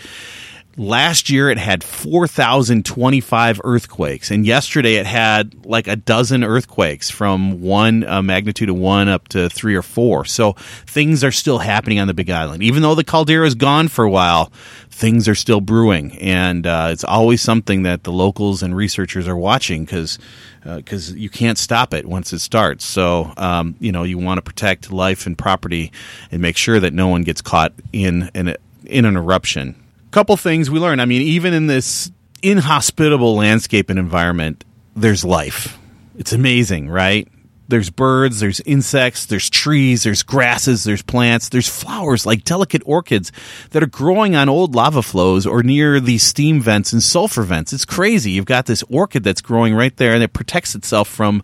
[0.76, 7.62] Last year it had 4,025 earthquakes, and yesterday it had like a dozen earthquakes from
[7.62, 10.26] one uh, magnitude of one up to three or four.
[10.26, 10.54] So
[10.88, 12.64] things are still happening on the Big Island.
[12.64, 14.52] Even though the caldera is gone for a while,
[14.90, 19.38] things are still brewing, and uh, it's always something that the locals and researchers are
[19.38, 20.18] watching because
[20.64, 22.84] because uh, you can't stop it once it starts.
[22.84, 25.92] So um, you know you want to protect life and property
[26.32, 28.56] and make sure that no one gets caught in an
[28.86, 29.76] in an eruption
[30.14, 31.02] couple things we learned.
[31.02, 32.12] I mean, even in this
[32.44, 34.64] inhospitable landscape and environment,
[34.96, 35.78] there's life.
[36.18, 37.28] It's amazing, right?
[37.68, 43.32] There's birds, there's insects, there's trees, there's grasses, there's plants, there's flowers like delicate orchids
[43.72, 47.74] that are growing on old lava flows or near these steam vents and sulfur vents.
[47.74, 48.32] It's crazy.
[48.32, 51.42] You've got this orchid that's growing right there and it protects itself from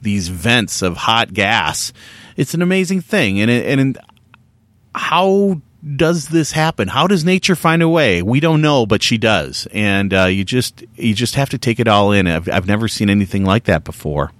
[0.00, 1.92] these vents of hot gas.
[2.36, 3.40] It's an amazing thing.
[3.40, 3.98] And, and
[4.94, 5.60] how
[5.94, 6.88] does this happen?
[6.88, 8.22] How does nature find a way?
[8.22, 11.78] We don't know, but she does, and uh, you just you just have to take
[11.78, 12.26] it all in.
[12.26, 14.32] I've, I've never seen anything like that before.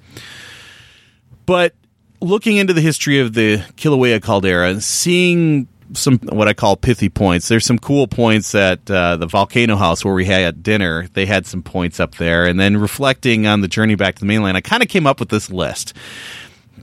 [1.45, 1.75] But
[2.21, 7.09] looking into the history of the Kilauea caldera and seeing some what I call pithy
[7.09, 7.47] points.
[7.47, 11.07] There's some cool points at uh, the volcano house where we had dinner.
[11.13, 14.27] They had some points up there, and then reflecting on the journey back to the
[14.27, 15.95] mainland, I kind of came up with this list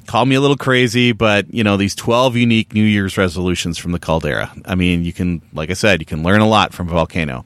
[0.07, 3.91] call me a little crazy, but you know, these 12 unique New Year's resolutions from
[3.91, 4.51] the caldera.
[4.65, 7.45] I mean, you can, like I said, you can learn a lot from a volcano.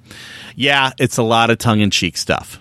[0.56, 2.60] Yeah, it's a lot of tongue in cheek stuff.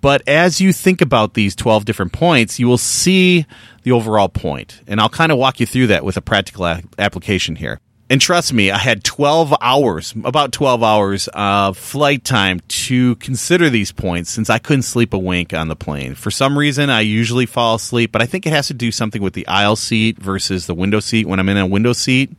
[0.00, 3.44] But as you think about these 12 different points, you will see
[3.82, 4.80] the overall point.
[4.86, 7.80] And I'll kind of walk you through that with a practical a- application here.
[8.10, 13.70] And trust me, I had 12 hours, about 12 hours of flight time to consider
[13.70, 16.16] these points since I couldn't sleep a wink on the plane.
[16.16, 19.22] For some reason, I usually fall asleep, but I think it has to do something
[19.22, 21.28] with the aisle seat versus the window seat.
[21.28, 22.32] When I'm in a window seat,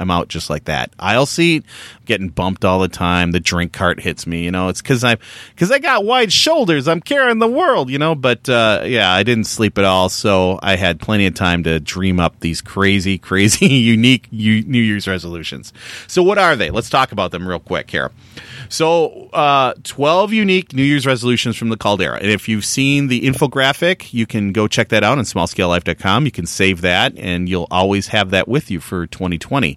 [0.00, 0.92] I'm out just like that.
[0.98, 1.64] Aisle seat,
[2.06, 3.32] getting bumped all the time.
[3.32, 4.44] The drink cart hits me.
[4.44, 5.16] You know, it's because I
[5.50, 6.88] because I got wide shoulders.
[6.88, 7.90] I'm carrying the world.
[7.90, 11.34] You know, but uh, yeah, I didn't sleep at all, so I had plenty of
[11.34, 15.72] time to dream up these crazy, crazy, unique New Year's resolutions.
[16.06, 16.70] So what are they?
[16.70, 18.10] Let's talk about them real quick here.
[18.70, 22.18] So, uh, 12 unique New Year's resolutions from the Caldera.
[22.18, 26.24] And if you've seen the infographic, you can go check that out on smallscalelife.com.
[26.24, 29.76] You can save that, and you'll always have that with you for 2020.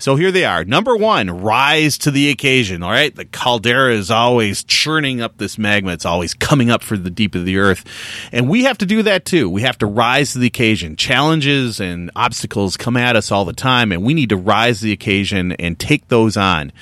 [0.00, 0.64] So here they are.
[0.64, 2.82] Number one, rise to the occasion.
[2.82, 3.14] All right.
[3.14, 5.92] The caldera is always churning up this magma.
[5.92, 7.84] It's always coming up for the deep of the earth.
[8.32, 9.48] And we have to do that too.
[9.48, 10.96] We have to rise to the occasion.
[10.96, 14.86] Challenges and obstacles come at us all the time, and we need to rise to
[14.86, 16.72] the occasion and take those on.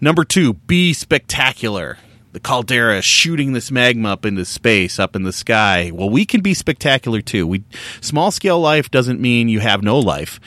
[0.00, 1.98] Number two, be spectacular
[2.32, 5.92] the caldera shooting this magma up into space, up in the sky.
[5.94, 7.46] Well, we can be spectacular too.
[7.46, 7.62] We
[8.00, 10.40] small scale life doesn't mean you have no life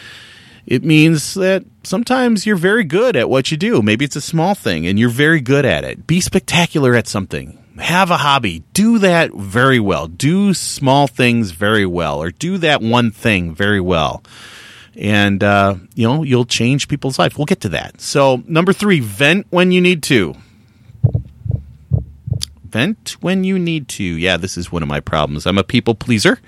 [0.67, 3.81] it means that sometimes you're very good at what you do.
[3.81, 6.05] Maybe it's a small thing and you're very good at it.
[6.05, 7.57] Be spectacular at something.
[7.79, 8.63] Have a hobby.
[8.73, 10.07] Do that very well.
[10.07, 14.23] Do small things very well, or do that one thing very well.
[14.95, 17.37] And, uh, you know, you'll change people's life.
[17.37, 18.01] We'll get to that.
[18.01, 20.35] So, number three, vent when you need to.
[22.71, 24.03] Vent when you need to.
[24.03, 25.45] Yeah, this is one of my problems.
[25.45, 26.39] I'm a people pleaser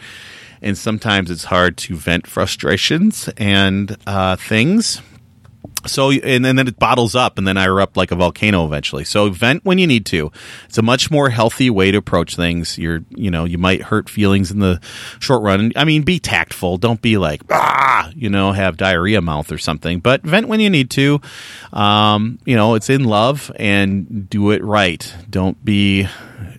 [0.62, 5.02] and sometimes it's hard to vent frustrations and uh, things.
[5.88, 9.06] So and, and, then it bottles up, and then I erupt like a volcano eventually.
[9.06, 10.32] So vent when you need to.
[10.66, 12.78] It's a much more healthy way to approach things.
[12.78, 14.82] You're, you know, you might hurt feelings in the
[15.20, 15.72] short run.
[15.76, 16.78] I mean, be tactful.
[16.78, 20.00] Don't be like ah, you know, have diarrhea mouth or something.
[20.00, 21.22] But vent when you need to.
[21.72, 25.14] Um, you know, it's in love and do it right.
[25.30, 26.08] Don't be,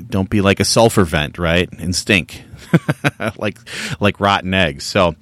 [0.09, 1.71] don't be like a sulfur vent, right?
[1.79, 2.45] And stink.
[3.37, 3.59] like
[4.01, 4.85] like rotten eggs.
[4.85, 5.15] So,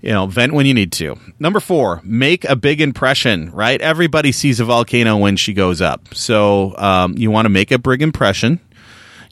[0.00, 1.16] you know, vent when you need to.
[1.38, 3.50] Number four, make a big impression.
[3.50, 6.14] Right, everybody sees a volcano when she goes up.
[6.14, 8.60] So um, you want to make a big impression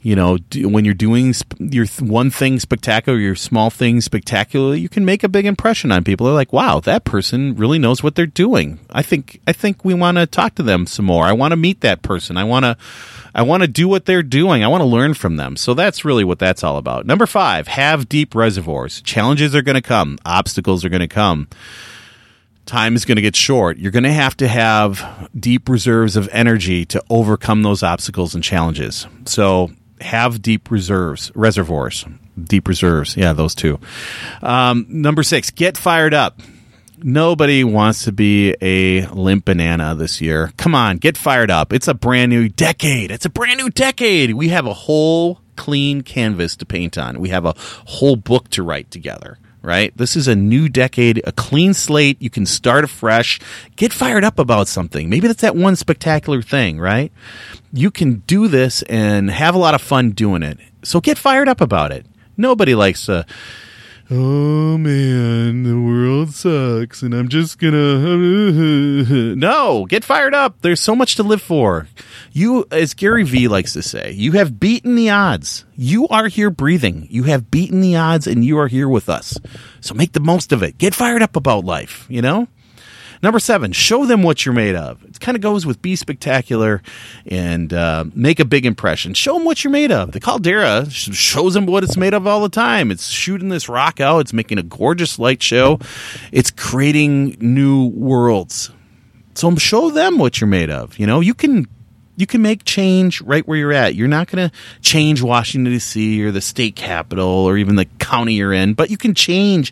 [0.03, 4.01] you know, do, when you're doing sp- your th- one thing spectacular, your small thing
[4.01, 6.25] spectacular, you can make a big impression on people.
[6.25, 9.93] They're like, "Wow, that person really knows what they're doing." I think I think we
[9.93, 11.23] want to talk to them some more.
[11.23, 12.35] I want to meet that person.
[12.35, 12.77] I want to
[13.33, 14.63] I want to do what they're doing.
[14.63, 15.55] I want to learn from them.
[15.55, 17.05] So that's really what that's all about.
[17.05, 19.01] Number 5, have deep reservoirs.
[19.01, 21.47] Challenges are going to come, obstacles are going to come
[22.65, 23.77] time is going to get short.
[23.77, 28.43] You're going to have to have deep reserves of energy to overcome those obstacles and
[28.43, 29.05] challenges.
[29.25, 29.71] So
[30.03, 32.05] have deep reserves, reservoirs,
[32.41, 33.17] deep reserves.
[33.17, 33.79] Yeah, those two.
[34.41, 36.39] Um, number six, get fired up.
[37.05, 40.53] Nobody wants to be a limp banana this year.
[40.57, 41.73] Come on, get fired up.
[41.73, 43.11] It's a brand new decade.
[43.11, 44.33] It's a brand new decade.
[44.35, 47.19] We have a whole clean canvas to paint on.
[47.19, 49.95] We have a whole book to write together right?
[49.97, 52.21] This is a new decade, a clean slate.
[52.21, 53.39] You can start afresh.
[53.75, 55.09] Get fired up about something.
[55.09, 57.11] Maybe that's that one spectacular thing, right?
[57.71, 60.59] You can do this and have a lot of fun doing it.
[60.83, 62.05] So get fired up about it.
[62.35, 63.25] Nobody likes to
[64.15, 67.97] oh man, the world sucks and I'm just gonna.
[69.35, 70.61] no, get fired up.
[70.61, 71.87] There's so much to live for.
[72.31, 75.65] You, as Gary Vee likes to say, you have beaten the odds.
[75.75, 77.07] You are here breathing.
[77.09, 79.37] You have beaten the odds and you are here with us.
[79.81, 80.77] So make the most of it.
[80.77, 82.47] Get fired up about life, you know?
[83.23, 85.01] Number seven, show them what you're made of.
[85.05, 86.81] It kind of goes with be spectacular
[87.25, 89.13] and uh, make a big impression.
[89.13, 90.11] Show them what you're made of.
[90.11, 92.91] The Caldera shows them what it's made of all the time.
[92.91, 94.19] It's shooting this rock out.
[94.19, 95.79] It's making a gorgeous light show.
[96.33, 98.71] It's creating new worlds.
[99.35, 100.99] So show them what you're made of.
[100.99, 101.65] You know, you can
[102.17, 103.95] you can make change right where you're at.
[103.95, 106.21] You're not going to change Washington D.C.
[106.25, 109.71] or the state capital or even the county you're in, but you can change.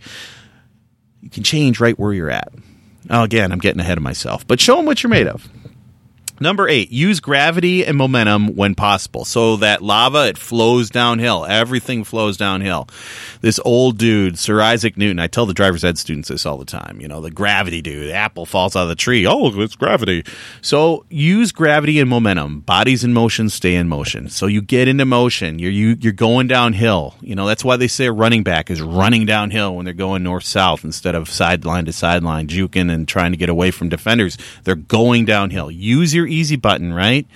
[1.19, 2.47] You can change right where you're at.
[3.11, 4.47] Oh, again, I'm getting ahead of myself.
[4.47, 5.47] But show them what you're made of.
[6.41, 9.25] Number eight, use gravity and momentum when possible.
[9.25, 11.45] So that lava, it flows downhill.
[11.45, 12.87] Everything flows downhill.
[13.41, 16.65] This old dude, Sir Isaac Newton, I tell the driver's ed students this all the
[16.65, 16.99] time.
[16.99, 19.27] You know, the gravity dude, the apple falls out of the tree.
[19.27, 20.23] Oh, it's gravity.
[20.61, 22.61] So use gravity and momentum.
[22.61, 24.27] Bodies in motion stay in motion.
[24.27, 25.59] So you get into motion.
[25.59, 27.13] You're, you, you're going downhill.
[27.21, 30.23] You know, that's why they say a running back is running downhill when they're going
[30.23, 34.39] north south instead of sideline to sideline, juking and trying to get away from defenders.
[34.63, 35.69] They're going downhill.
[35.69, 37.27] Use your easy button, right?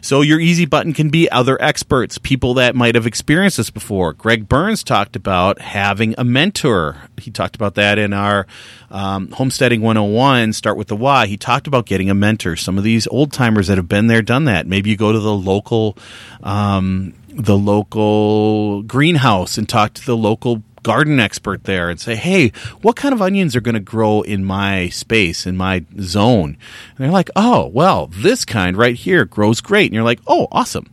[0.00, 4.12] So your easy button can be other experts, people that might have experienced this before.
[4.12, 6.96] Greg Burns talked about having a mentor.
[7.18, 8.46] He talked about that in our
[8.90, 11.26] um, Homesteading 101, Start with the Why.
[11.26, 12.56] He talked about getting a mentor.
[12.56, 14.66] Some of these old timers that have been there, done that.
[14.66, 15.96] Maybe you go to the local.
[16.42, 22.50] Um, the local greenhouse and talk to the local garden expert there and say, hey,
[22.82, 26.56] what kind of onions are going to grow in my space, in my zone?
[26.90, 29.86] And they're like, oh, well, this kind right here grows great.
[29.86, 30.92] And you're like, oh, awesome.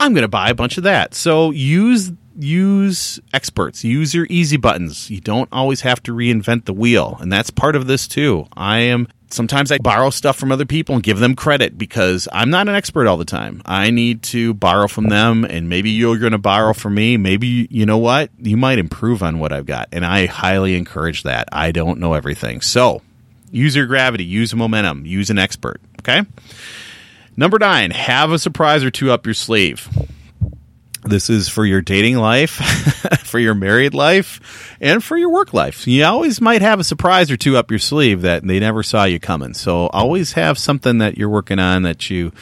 [0.00, 1.14] I'm going to buy a bunch of that.
[1.14, 6.72] So use use experts use your easy buttons you don't always have to reinvent the
[6.72, 10.64] wheel and that's part of this too i am sometimes I borrow stuff from other
[10.64, 13.60] people and give them credit because I'm not an expert all the time.
[13.66, 17.16] I need to borrow from them, and maybe you're going to borrow from me.
[17.16, 18.30] Maybe, you know what?
[18.38, 19.88] You might improve on what I've got.
[19.92, 21.48] And I highly encourage that.
[21.52, 22.60] I don't know everything.
[22.60, 23.02] So
[23.50, 25.80] use your gravity, use momentum, use an expert.
[26.00, 26.22] Okay.
[27.36, 29.88] Number nine, have a surprise or two up your sleeve.
[31.04, 32.50] This is for your dating life,
[33.24, 35.86] for your married life, and for your work life.
[35.86, 39.04] You always might have a surprise or two up your sleeve that they never saw
[39.04, 39.52] you coming.
[39.52, 42.32] So always have something that you're working on that you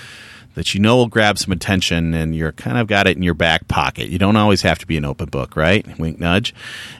[0.54, 3.34] that you know will grab some attention and you're kind of got it in your
[3.34, 4.08] back pocket.
[4.08, 5.98] You don't always have to be an open book, right?
[5.98, 6.54] Wink nudge.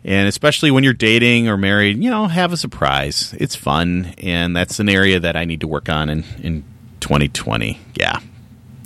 [0.05, 3.35] And especially when you're dating or married, you know, have a surprise.
[3.39, 6.65] It's fun and that's an area that I need to work on in in
[7.01, 7.79] 2020.
[7.95, 8.19] Yeah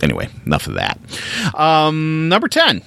[0.03, 0.99] anyway, enough of that.
[1.55, 2.83] Um, number 10,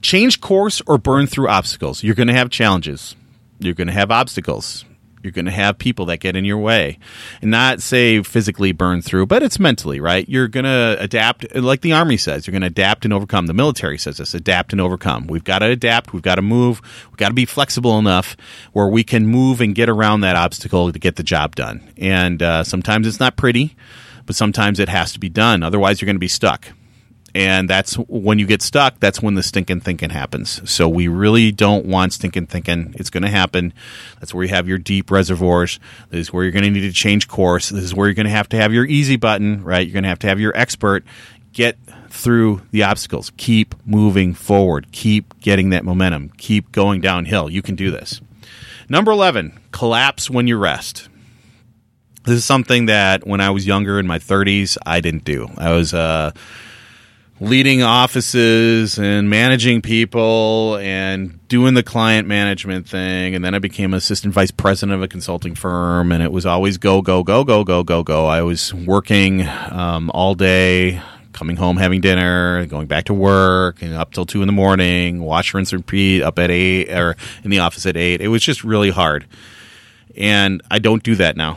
[0.00, 2.02] change course or burn through obstacles.
[2.02, 3.16] You're going to have challenges,
[3.58, 4.84] you're going to have obstacles.
[5.22, 6.98] You're going to have people that get in your way,
[7.42, 10.28] and not say physically burn through, but it's mentally right.
[10.28, 12.46] You're going to adapt, like the army says.
[12.46, 13.46] You're going to adapt and overcome.
[13.46, 15.26] The military says this: adapt and overcome.
[15.26, 16.12] We've got to adapt.
[16.12, 16.80] We've got to move.
[17.10, 18.36] We've got to be flexible enough
[18.72, 21.92] where we can move and get around that obstacle to get the job done.
[21.96, 23.74] And uh, sometimes it's not pretty
[24.28, 25.62] but sometimes it has to be done.
[25.62, 26.68] Otherwise, you're going to be stuck.
[27.34, 30.70] And that's when you get stuck, that's when the stinking thinking happens.
[30.70, 32.94] So we really don't want stinking thinking.
[32.98, 33.72] It's going to happen.
[34.20, 35.80] That's where you have your deep reservoirs.
[36.10, 37.70] This is where you're going to need to change course.
[37.70, 39.86] This is where you're going to have to have your easy button, right?
[39.86, 41.06] You're going to have to have your expert
[41.54, 41.78] get
[42.10, 43.32] through the obstacles.
[43.38, 44.92] Keep moving forward.
[44.92, 46.32] Keep getting that momentum.
[46.36, 47.48] Keep going downhill.
[47.48, 48.20] You can do this.
[48.90, 51.08] Number 11, collapse when you rest.
[52.28, 55.48] This is something that when I was younger in my 30s, I didn't do.
[55.56, 56.32] I was uh,
[57.40, 63.34] leading offices and managing people and doing the client management thing.
[63.34, 66.12] And then I became assistant vice president of a consulting firm.
[66.12, 68.26] And it was always go, go, go, go, go, go, go.
[68.26, 71.00] I was working um, all day,
[71.32, 75.22] coming home, having dinner, going back to work, and up till two in the morning,
[75.22, 78.20] wash, rinse, repeat, up at eight or in the office at eight.
[78.20, 79.26] It was just really hard
[80.14, 81.56] And I don't do that now.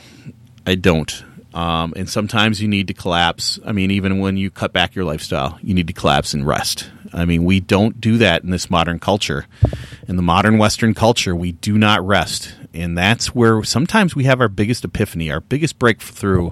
[0.71, 1.25] I don't.
[1.53, 3.59] Um, and sometimes you need to collapse.
[3.65, 6.89] I mean, even when you cut back your lifestyle, you need to collapse and rest.
[7.11, 9.47] I mean, we don't do that in this modern culture.
[10.07, 12.55] In the modern Western culture, we do not rest.
[12.73, 16.51] And that's where sometimes we have our biggest epiphany, our biggest breakthrough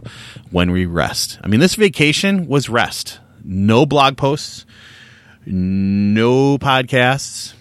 [0.52, 1.40] when we rest.
[1.42, 3.22] I mean, this vacation was rest.
[3.42, 4.66] No blog posts,
[5.46, 7.54] no podcasts.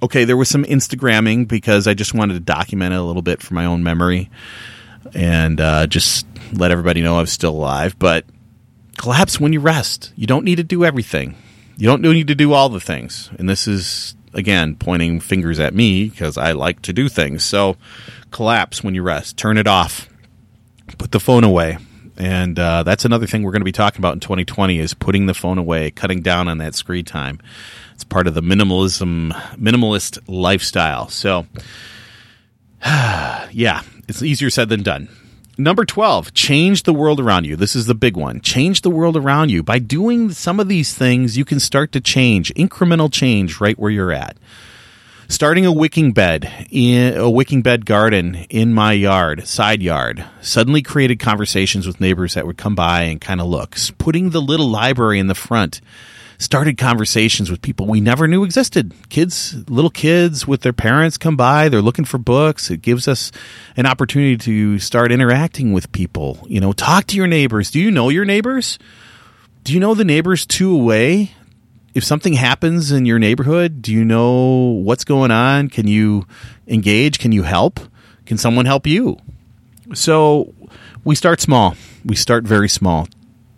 [0.00, 3.42] Okay, there was some Instagramming because I just wanted to document it a little bit
[3.42, 4.30] for my own memory
[5.14, 7.98] and uh, just let everybody know I'm still alive.
[7.98, 8.24] But
[8.96, 10.12] collapse when you rest.
[10.16, 11.36] You don't need to do everything.
[11.76, 13.30] You don't need to do all the things.
[13.38, 17.44] And this is again pointing fingers at me because I like to do things.
[17.44, 17.76] So
[18.30, 19.36] collapse when you rest.
[19.36, 20.08] Turn it off.
[20.98, 21.78] Put the phone away.
[22.16, 25.26] And uh, that's another thing we're going to be talking about in 2020 is putting
[25.26, 27.40] the phone away, cutting down on that screen time.
[27.94, 31.08] It's part of the minimalism minimalist lifestyle.
[31.08, 31.46] So
[32.84, 35.08] yeah, it's easier said than done.
[35.56, 37.54] Number 12, change the world around you.
[37.54, 38.40] This is the big one.
[38.40, 39.62] Change the world around you.
[39.62, 43.90] By doing some of these things, you can start to change, incremental change right where
[43.90, 44.36] you're at.
[45.28, 50.82] Starting a wicking bed in a wicking bed garden in my yard, side yard, suddenly
[50.82, 53.76] created conversations with neighbors that would come by and kind of look.
[53.96, 55.80] Putting the little library in the front
[56.38, 58.92] started conversations with people we never knew existed.
[59.08, 62.70] Kids, little kids with their parents come by, they're looking for books.
[62.70, 63.30] It gives us
[63.76, 66.44] an opportunity to start interacting with people.
[66.46, 67.70] You know, talk to your neighbors.
[67.70, 68.78] Do you know your neighbors?
[69.62, 71.32] Do you know the neighbors two away?
[71.94, 75.68] If something happens in your neighborhood, do you know what's going on?
[75.68, 76.26] Can you
[76.66, 77.18] engage?
[77.20, 77.78] Can you help?
[78.26, 79.16] Can someone help you?
[79.94, 80.52] So
[81.04, 81.76] we start small.
[82.04, 83.06] We start very small.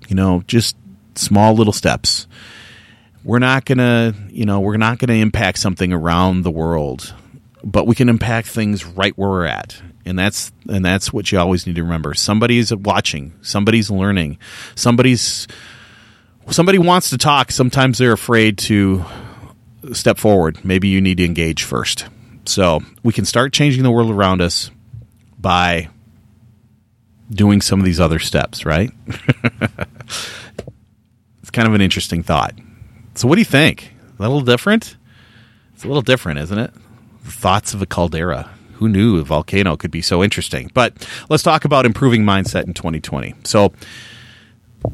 [0.08, 0.76] You know, just
[1.14, 2.26] small little steps
[3.26, 7.12] we're not going to, you know, we're not going to impact something around the world,
[7.64, 9.82] but we can impact things right where we're at.
[10.04, 12.14] And that's and that's what you always need to remember.
[12.14, 14.38] Somebody's watching, somebody's learning,
[14.76, 15.48] somebody's
[16.50, 19.04] somebody wants to talk, sometimes they're afraid to
[19.92, 20.64] step forward.
[20.64, 22.06] Maybe you need to engage first.
[22.44, 24.70] So, we can start changing the world around us
[25.36, 25.88] by
[27.28, 28.92] doing some of these other steps, right?
[31.42, 32.54] it's kind of an interesting thought.
[33.16, 33.94] So, what do you think?
[34.18, 34.96] A little different?
[35.74, 36.70] It's a little different, isn't it?
[37.24, 38.50] Thoughts of a caldera.
[38.74, 40.70] Who knew a volcano could be so interesting?
[40.74, 43.34] But let's talk about improving mindset in 2020.
[43.44, 43.72] So,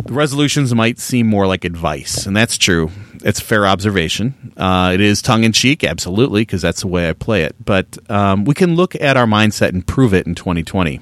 [0.06, 2.92] the resolutions might seem more like advice, and that's true.
[3.24, 4.52] It's a fair observation.
[4.56, 7.56] Uh, it is tongue in cheek, absolutely, because that's the way I play it.
[7.64, 11.00] But um, we can look at our mindset and prove it in 2020.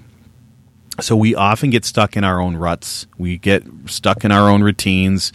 [1.01, 3.07] So we often get stuck in our own ruts.
[3.19, 5.33] We get stuck in our own routines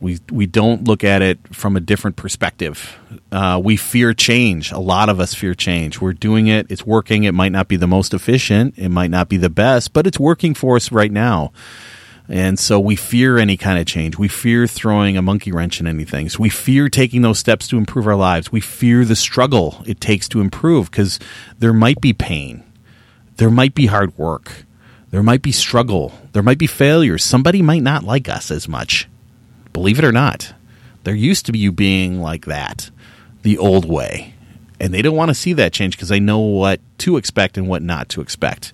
[0.00, 2.98] we we don't look at it from a different perspective.
[3.32, 4.70] Uh, we fear change.
[4.72, 6.00] A lot of us fear change.
[6.00, 6.66] We're doing it.
[6.70, 7.24] It's working.
[7.24, 8.74] It might not be the most efficient.
[8.76, 11.52] It might not be the best, but it's working for us right now.
[12.28, 14.16] And so we fear any kind of change.
[14.16, 16.30] We fear throwing a monkey wrench in anything.
[16.30, 18.50] So we fear taking those steps to improve our lives.
[18.50, 21.18] We fear the struggle it takes to improve because
[21.58, 22.62] there might be pain.
[23.36, 24.64] There might be hard work.
[25.10, 26.12] There might be struggle.
[26.32, 27.18] There might be failure.
[27.18, 29.08] Somebody might not like us as much.
[29.74, 30.54] Believe it or not,
[31.02, 32.90] there used to be you being like that,
[33.42, 34.32] the old way.
[34.80, 37.68] And they don't want to see that change because they know what to expect and
[37.68, 38.72] what not to expect.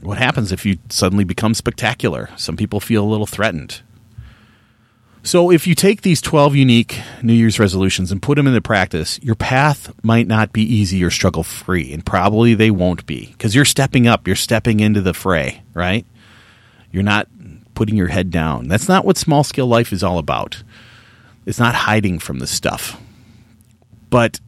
[0.00, 2.30] What happens if you suddenly become spectacular?
[2.36, 3.82] Some people feel a little threatened.
[5.24, 9.18] So, if you take these 12 unique New Year's resolutions and put them into practice,
[9.22, 13.54] your path might not be easy or struggle free, and probably they won't be because
[13.54, 16.06] you're stepping up, you're stepping into the fray, right?
[16.92, 17.28] You're not
[17.78, 18.66] putting your head down.
[18.66, 20.64] That's not what small scale life is all about.
[21.46, 23.00] It's not hiding from the stuff.
[24.10, 24.40] But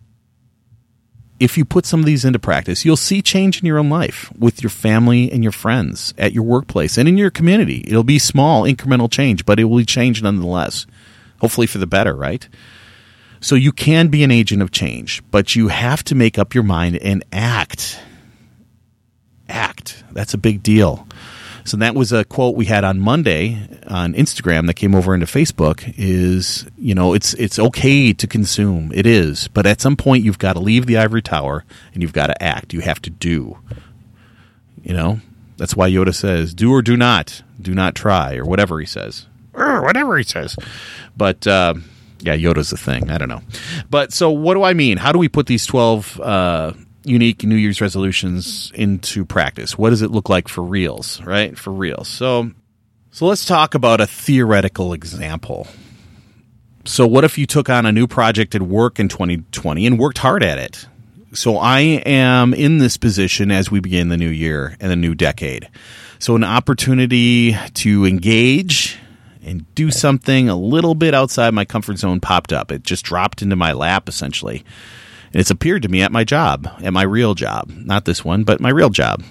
[1.39, 4.33] if you put some of these into practice, you'll see change in your own life
[4.37, 7.85] with your family and your friends, at your workplace, and in your community.
[7.87, 10.87] It'll be small, incremental change, but it will be change nonetheless.
[11.41, 12.49] Hopefully for the better, right?
[13.41, 16.65] So you can be an agent of change, but you have to make up your
[16.65, 17.97] mind and act.
[19.49, 20.03] Act.
[20.11, 21.07] That's a big deal.
[21.71, 23.57] So that was a quote we had on Monday
[23.87, 28.91] on Instagram that came over into Facebook is, you know, it's it's okay to consume.
[28.93, 31.65] It is, but at some point you've got to leave the ivory tower
[31.95, 32.73] and you've got to act.
[32.73, 33.57] You have to do.
[34.83, 35.21] You know?
[35.59, 37.41] That's why Yoda says, "Do or do not.
[37.63, 39.27] Do not try," or whatever he says.
[39.55, 40.57] Or whatever he says.
[41.17, 41.75] But uh,
[42.19, 43.11] yeah, Yoda's the thing.
[43.13, 43.43] I don't know.
[43.89, 44.97] But so what do I mean?
[44.97, 46.73] How do we put these 12 uh,
[47.05, 49.79] unique New Year's resolutions into practice?
[49.79, 51.57] What does it look like for reals, right?
[51.59, 52.09] For reals.
[52.09, 52.51] So,
[53.11, 55.67] so let's talk about a theoretical example.
[56.85, 60.19] So, what if you took on a new project at work in 2020 and worked
[60.19, 60.87] hard at it?
[61.33, 65.15] So I am in this position as we begin the new year and the new
[65.15, 65.69] decade.
[66.19, 68.99] So an opportunity to engage
[69.45, 72.73] and do something a little bit outside my comfort zone popped up.
[72.73, 74.65] It just dropped into my lap essentially.
[75.33, 77.71] And it's appeared to me at my job, at my real job.
[77.71, 79.23] Not this one, but my real job.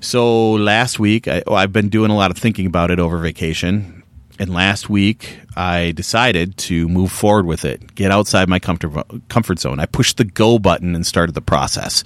[0.00, 3.18] So last week, I, oh, I've been doing a lot of thinking about it over
[3.18, 4.02] vacation.
[4.38, 9.60] And last week, I decided to move forward with it, get outside my comfort, comfort
[9.60, 9.78] zone.
[9.78, 12.02] I pushed the go button and started the process.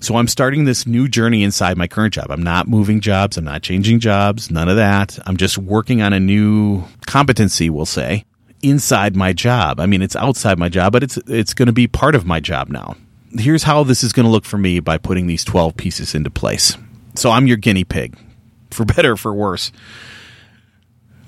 [0.00, 2.30] So I'm starting this new journey inside my current job.
[2.30, 3.36] I'm not moving jobs.
[3.36, 4.50] I'm not changing jobs.
[4.50, 5.18] None of that.
[5.26, 8.24] I'm just working on a new competency, we'll say,
[8.62, 9.80] inside my job.
[9.80, 12.40] I mean, it's outside my job, but it's it's going to be part of my
[12.40, 12.96] job now.
[13.32, 16.30] Here's how this is going to look for me by putting these 12 pieces into
[16.30, 16.76] place.
[17.14, 18.16] So I'm your guinea pig,
[18.70, 19.72] for better or for worse.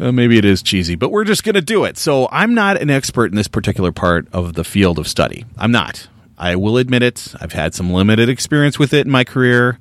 [0.01, 1.97] Uh, maybe it is cheesy, but we're just going to do it.
[1.97, 5.45] So I'm not an expert in this particular part of the field of study.
[5.57, 6.09] I'm not.
[6.37, 7.35] I will admit it.
[7.41, 9.79] I've had some limited experience with it in my career.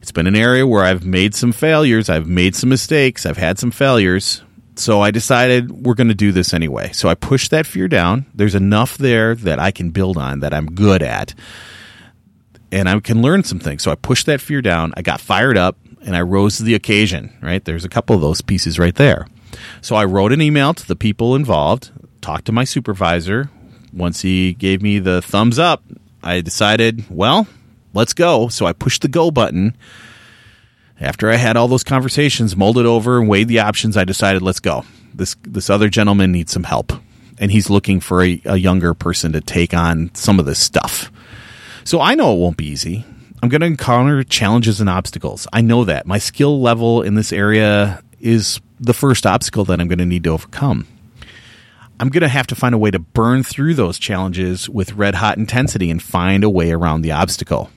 [0.00, 2.08] It's been an area where I've made some failures.
[2.08, 3.26] I've made some mistakes.
[3.26, 4.42] I've had some failures.
[4.78, 6.92] So I decided we're going to do this anyway.
[6.92, 8.26] So I pushed that fear down.
[8.32, 11.34] There's enough there that I can build on that I'm good at.
[12.70, 13.82] And I can learn some things.
[13.82, 14.92] So I pushed that fear down.
[14.96, 15.76] I got fired up
[16.06, 17.64] and I rose to the occasion, right?
[17.64, 19.26] There's a couple of those pieces right there.
[19.80, 23.50] So I wrote an email to the people involved, talked to my supervisor.
[23.92, 25.82] Once he gave me the thumbs up,
[26.22, 27.48] I decided, well,
[27.94, 28.46] let's go.
[28.46, 29.76] So I pushed the go button
[31.00, 34.42] after I had all those conversations, mulled it over, and weighed the options, I decided,
[34.42, 34.84] let's go.
[35.14, 36.92] This this other gentleman needs some help,
[37.38, 41.10] and he's looking for a, a younger person to take on some of this stuff.
[41.84, 43.04] So I know it won't be easy.
[43.42, 45.46] I'm going to encounter challenges and obstacles.
[45.52, 49.88] I know that my skill level in this area is the first obstacle that I'm
[49.88, 50.86] going to need to overcome.
[52.00, 55.14] I'm going to have to find a way to burn through those challenges with red
[55.16, 57.70] hot intensity and find a way around the obstacle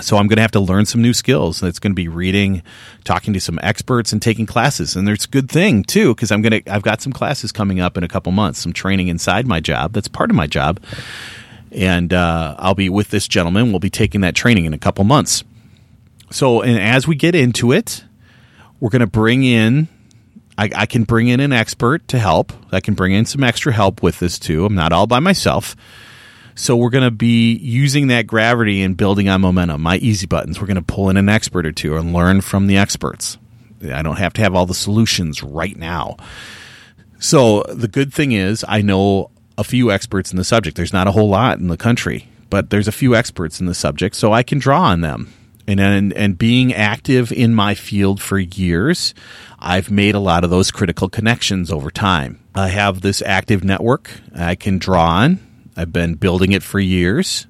[0.00, 1.62] so I'm going to have to learn some new skills.
[1.62, 2.62] It's going to be reading,
[3.04, 4.96] talking to some experts, and taking classes.
[4.96, 7.80] And there's a good thing too because I'm going to I've got some classes coming
[7.80, 9.92] up in a couple months, some training inside my job.
[9.92, 10.80] That's part of my job,
[11.72, 13.70] and uh, I'll be with this gentleman.
[13.70, 15.44] We'll be taking that training in a couple months.
[16.30, 18.04] So, and as we get into it,
[18.78, 19.88] we're going to bring in.
[20.56, 22.52] I, I can bring in an expert to help.
[22.70, 24.66] I can bring in some extra help with this too.
[24.66, 25.74] I'm not all by myself
[26.60, 29.80] so we're going to be using that gravity and building on momentum.
[29.80, 32.66] My easy buttons, we're going to pull in an expert or two and learn from
[32.66, 33.38] the experts.
[33.82, 36.18] I don't have to have all the solutions right now.
[37.18, 40.76] So the good thing is I know a few experts in the subject.
[40.76, 43.74] There's not a whole lot in the country, but there's a few experts in the
[43.74, 45.32] subject, so I can draw on them.
[45.66, 49.14] And, and and being active in my field for years,
[49.58, 52.40] I've made a lot of those critical connections over time.
[52.54, 55.38] I have this active network I can draw on
[55.76, 57.46] I've been building it for years.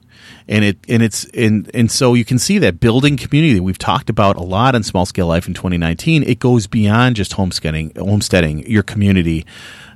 [0.48, 4.10] And it and it's and and so you can see that building community we've talked
[4.10, 6.24] about a lot in small scale life in 2019.
[6.24, 9.46] It goes beyond just homesteading, homesteading your community,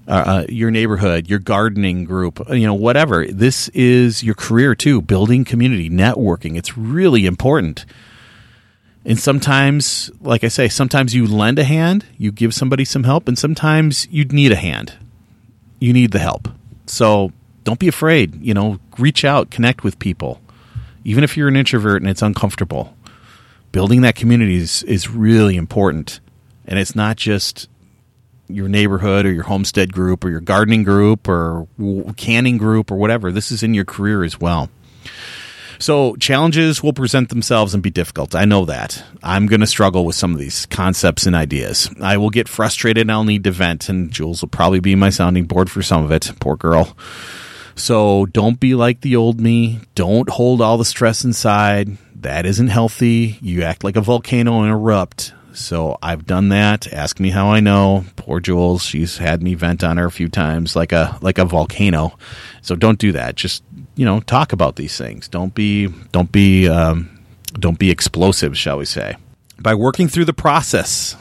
[0.07, 3.27] uh, uh, your neighborhood, your gardening group, you know, whatever.
[3.27, 5.03] This is your career too.
[5.03, 6.57] Building community, networking.
[6.57, 7.85] It's really important.
[9.05, 13.29] And sometimes, like I say, sometimes you lend a hand, you give somebody some help,
[13.29, 14.95] and sometimes you need a hand.
[15.79, 16.49] You need the help.
[16.87, 17.33] So
[17.65, 18.41] don't be afraid.
[18.43, 20.41] You know, reach out, connect with people,
[21.05, 22.97] even if you're an introvert and it's uncomfortable.
[23.73, 26.21] Building that community is, is really important.
[26.67, 27.69] And it's not just
[28.49, 31.67] your neighborhood or your homestead group or your gardening group or
[32.17, 33.33] canning group or whatever.
[33.33, 34.71] This is in your career as well.
[35.79, 38.35] So challenges will present themselves and be difficult.
[38.35, 39.03] I know that.
[39.23, 41.91] I'm going to struggle with some of these concepts and ideas.
[42.01, 45.11] I will get frustrated and I'll need to vent, and Jules will probably be my
[45.11, 46.31] sounding board for some of it.
[46.39, 46.97] Poor girl.
[47.77, 49.81] So don't be like the old me.
[49.95, 51.97] Don't hold all the stress inside.
[52.14, 53.39] That isn't healthy.
[53.43, 55.33] You act like a volcano and erupt.
[55.53, 56.93] So I've done that.
[56.93, 58.05] Ask me how I know.
[58.16, 61.45] Poor Jules, she's had me vent on her a few times like a like a
[61.45, 62.16] volcano.
[62.62, 63.37] So don't do that.
[63.37, 63.62] Just
[63.95, 65.29] you know, talk about these things.
[65.29, 67.11] Don't be don't be um,
[67.55, 69.16] don't be explosive, shall we say?
[69.59, 71.16] By working through the process,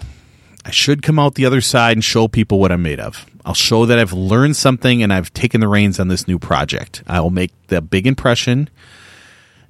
[0.65, 3.25] I should come out the other side and show people what I'm made of.
[3.45, 7.03] I'll show that I've learned something and I've taken the reins on this new project.
[7.05, 8.69] I will make the big impression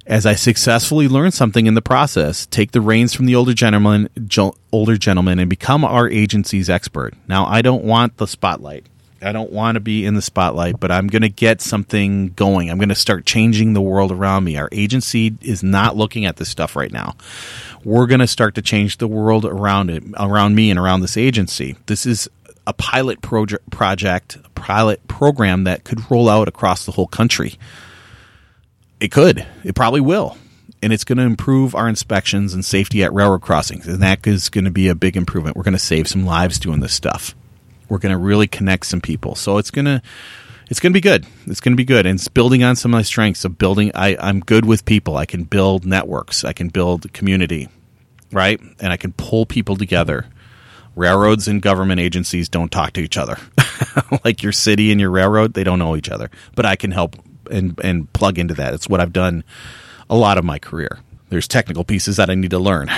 [0.06, 2.46] as I successfully learn something in the process.
[2.46, 4.08] Take the reins from the older gentleman,
[4.72, 7.14] older gentleman, and become our agency's expert.
[7.26, 8.86] Now, I don't want the spotlight.
[9.22, 12.70] I don't want to be in the spotlight, but I'm going to get something going.
[12.70, 14.58] I'm going to start changing the world around me.
[14.58, 17.16] Our agency is not looking at this stuff right now.
[17.84, 21.16] We're going to start to change the world around it, around me, and around this
[21.16, 21.76] agency.
[21.86, 22.28] This is
[22.66, 27.54] a pilot project, a pilot program that could roll out across the whole country.
[29.00, 29.46] It could.
[29.64, 30.38] It probably will.
[30.82, 33.86] And it's going to improve our inspections and safety at railroad crossings.
[33.86, 35.56] And that is going to be a big improvement.
[35.56, 37.34] We're going to save some lives doing this stuff.
[37.88, 39.34] We're going to really connect some people.
[39.34, 40.02] So it's going to
[40.74, 41.24] it's going to be good.
[41.46, 42.04] It's going to be good.
[42.04, 43.92] And it's building on some of my strengths of building.
[43.94, 45.16] I, I'm good with people.
[45.16, 46.42] I can build networks.
[46.42, 47.68] I can build community,
[48.32, 48.60] right?
[48.80, 50.26] And I can pull people together.
[50.96, 53.38] Railroads and government agencies don't talk to each other.
[54.24, 56.28] like your city and your railroad, they don't know each other.
[56.56, 57.14] But I can help
[57.52, 58.74] and, and plug into that.
[58.74, 59.44] It's what I've done
[60.10, 60.98] a lot of my career.
[61.28, 62.90] There's technical pieces that I need to learn.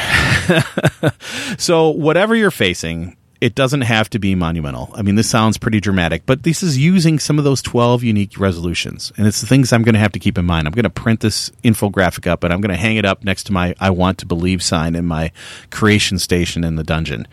[1.58, 4.90] so, whatever you're facing, it doesn't have to be monumental.
[4.94, 8.38] I mean, this sounds pretty dramatic, but this is using some of those 12 unique
[8.38, 9.12] resolutions.
[9.16, 10.66] And it's the things I'm going to have to keep in mind.
[10.66, 13.44] I'm going to print this infographic up and I'm going to hang it up next
[13.44, 15.32] to my I want to believe sign in my
[15.70, 17.28] creation station in the dungeon.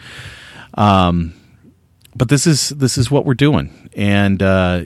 [0.73, 1.33] Um,
[2.15, 3.89] but this is this is what we're doing.
[3.95, 4.83] And uh,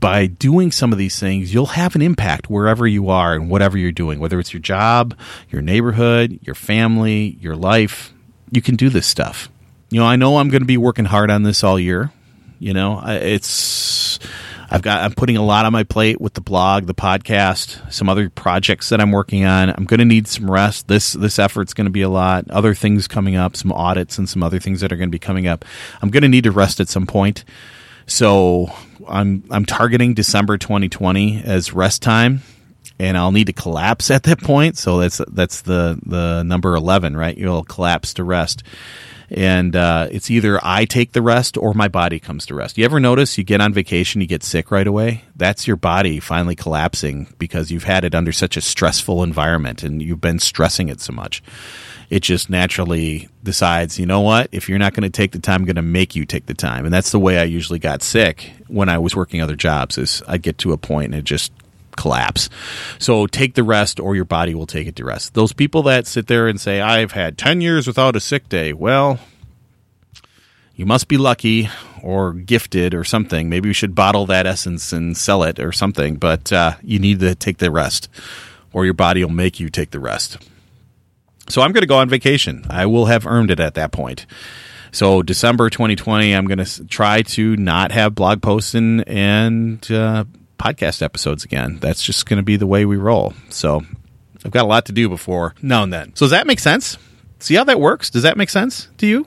[0.00, 3.78] by doing some of these things, you'll have an impact wherever you are and whatever
[3.78, 5.16] you're doing, whether it's your job,
[5.48, 8.12] your neighborhood, your family, your life.
[8.50, 9.48] You can do this stuff
[9.92, 12.10] you know, I know I'm going to be working hard on this all year.
[12.58, 14.18] You know, it's
[14.70, 18.08] I've got I'm putting a lot on my plate with the blog, the podcast, some
[18.08, 19.68] other projects that I'm working on.
[19.68, 20.88] I'm going to need some rest.
[20.88, 22.50] This this effort's going to be a lot.
[22.50, 25.18] Other things coming up, some audits and some other things that are going to be
[25.18, 25.62] coming up.
[26.00, 27.44] I'm going to need to rest at some point.
[28.06, 28.72] So
[29.06, 32.40] I'm I'm targeting December 2020 as rest time
[32.98, 34.78] and I'll need to collapse at that point.
[34.78, 37.36] So that's that's the the number eleven, right?
[37.36, 38.62] You'll collapse to rest,
[39.34, 42.76] and uh, it's either I take the rest or my body comes to rest.
[42.76, 45.24] You ever notice you get on vacation, you get sick right away?
[45.36, 50.02] That's your body finally collapsing because you've had it under such a stressful environment and
[50.02, 51.42] you've been stressing it so much.
[52.10, 54.50] It just naturally decides, you know what?
[54.52, 56.52] If you're not going to take the time, I'm going to make you take the
[56.52, 56.84] time.
[56.84, 59.96] And that's the way I usually got sick when I was working other jobs.
[59.96, 61.52] Is I'd get to a point and it just
[61.96, 62.48] collapse.
[62.98, 65.34] So take the rest or your body will take it to rest.
[65.34, 68.72] Those people that sit there and say, I've had 10 years without a sick day,
[68.72, 69.18] well,
[70.74, 71.68] you must be lucky
[72.02, 73.48] or gifted or something.
[73.48, 77.20] Maybe you should bottle that essence and sell it or something, but uh, you need
[77.20, 78.08] to take the rest
[78.72, 80.38] or your body will make you take the rest.
[81.48, 82.64] So I'm going to go on vacation.
[82.70, 84.26] I will have earned it at that point.
[84.92, 90.24] So December 2020, I'm going to try to not have blog posts and, and uh,
[90.62, 91.78] podcast episodes again.
[91.80, 93.34] That's just going to be the way we roll.
[93.48, 93.84] So
[94.44, 96.14] I've got a lot to do before now and then.
[96.14, 96.96] So does that make sense?
[97.40, 98.10] See how that works?
[98.10, 99.26] Does that make sense to you?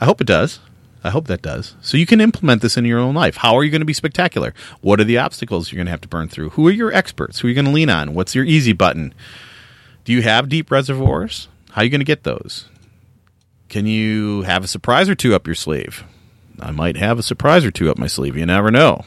[0.00, 0.60] I hope it does.
[1.02, 1.76] I hope that does.
[1.82, 3.36] So you can implement this in your own life.
[3.36, 4.54] How are you going to be spectacular?
[4.80, 6.50] What are the obstacles you're going to have to burn through?
[6.50, 7.40] Who are your experts?
[7.40, 8.14] Who are you going to lean on?
[8.14, 9.12] What's your easy button?
[10.04, 11.48] Do you have deep reservoirs?
[11.72, 12.68] How are you going to get those?
[13.68, 16.04] Can you have a surprise or two up your sleeve?
[16.58, 18.36] I might have a surprise or two up my sleeve.
[18.36, 19.04] You never know.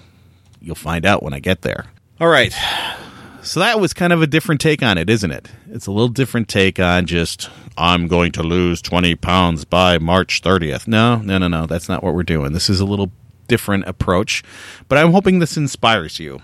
[0.60, 1.86] You'll find out when I get there.
[2.20, 2.54] All right.
[3.44, 5.50] So that was kind of a different take on it, isn't it?
[5.70, 10.42] It's a little different take on just, I'm going to lose 20 pounds by March
[10.42, 10.88] 30th.
[10.88, 11.66] No, no, no, no.
[11.66, 12.52] That's not what we're doing.
[12.52, 13.12] This is a little
[13.48, 14.44] different approach,
[14.90, 16.42] but I'm hoping this inspires you.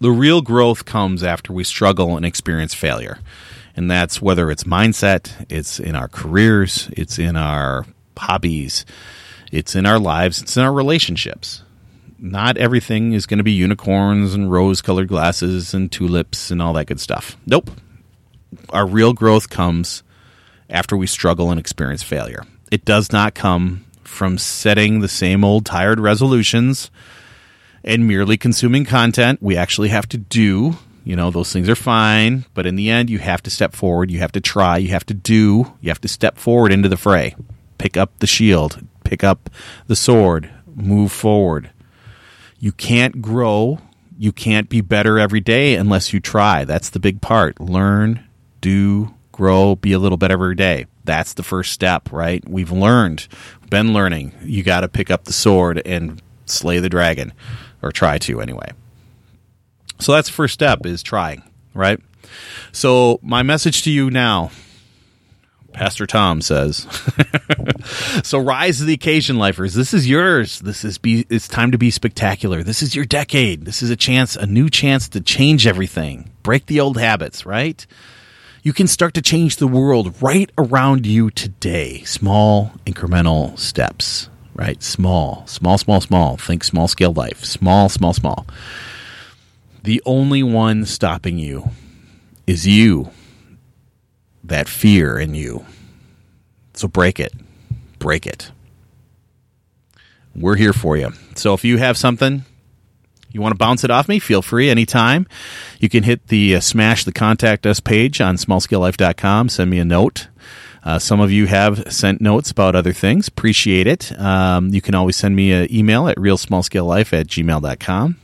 [0.00, 3.20] The real growth comes after we struggle and experience failure.
[3.74, 7.86] And that's whether it's mindset, it's in our careers, it's in our
[8.18, 8.84] hobbies,
[9.50, 11.62] it's in our lives, it's in our relationships
[12.22, 16.72] not everything is going to be unicorns and rose colored glasses and tulips and all
[16.74, 17.36] that good stuff.
[17.46, 17.70] Nope.
[18.70, 20.04] Our real growth comes
[20.70, 22.44] after we struggle and experience failure.
[22.70, 26.90] It does not come from setting the same old tired resolutions
[27.82, 29.42] and merely consuming content.
[29.42, 33.10] We actually have to do, you know, those things are fine, but in the end,
[33.10, 34.12] you have to step forward.
[34.12, 34.78] You have to try.
[34.78, 35.72] You have to do.
[35.80, 37.34] You have to step forward into the fray.
[37.78, 39.50] Pick up the shield, pick up
[39.88, 41.71] the sword, move forward
[42.62, 43.80] you can't grow,
[44.16, 46.64] you can't be better every day unless you try.
[46.64, 47.60] That's the big part.
[47.60, 48.24] Learn,
[48.60, 50.86] do, grow, be a little better every day.
[51.04, 52.48] That's the first step, right?
[52.48, 53.26] We've learned,
[53.68, 54.32] been learning.
[54.44, 57.32] You got to pick up the sword and slay the dragon,
[57.82, 58.70] or try to anyway.
[59.98, 61.42] So that's the first step is trying,
[61.74, 61.98] right?
[62.70, 64.52] So my message to you now
[65.72, 66.86] Pastor Tom says.
[68.22, 69.74] so rise to the occasion, lifers.
[69.74, 70.60] This is yours.
[70.60, 72.62] This is be it's time to be spectacular.
[72.62, 73.64] This is your decade.
[73.64, 76.30] This is a chance, a new chance to change everything.
[76.42, 77.86] Break the old habits, right?
[78.62, 82.02] You can start to change the world right around you today.
[82.04, 84.80] Small incremental steps, right?
[84.82, 86.36] Small, small, small, small.
[86.36, 87.44] Think small scale life.
[87.44, 88.46] Small, small, small.
[89.82, 91.70] The only one stopping you
[92.46, 93.10] is you
[94.52, 95.64] that fear in you.
[96.74, 97.32] So break it.
[97.98, 98.50] Break it.
[100.34, 101.12] We're here for you.
[101.36, 102.44] So if you have something,
[103.34, 104.18] You want to bounce it off me?
[104.18, 105.26] Feel free anytime.
[105.80, 109.48] You can hit the uh, smash the contact us page on smallscalelife.com.
[109.48, 110.28] Send me a note.
[110.84, 113.28] Uh, some of you have sent notes about other things.
[113.28, 114.18] Appreciate it.
[114.18, 118.16] Um, you can always send me an email at realsmallscalelife at gmail.com.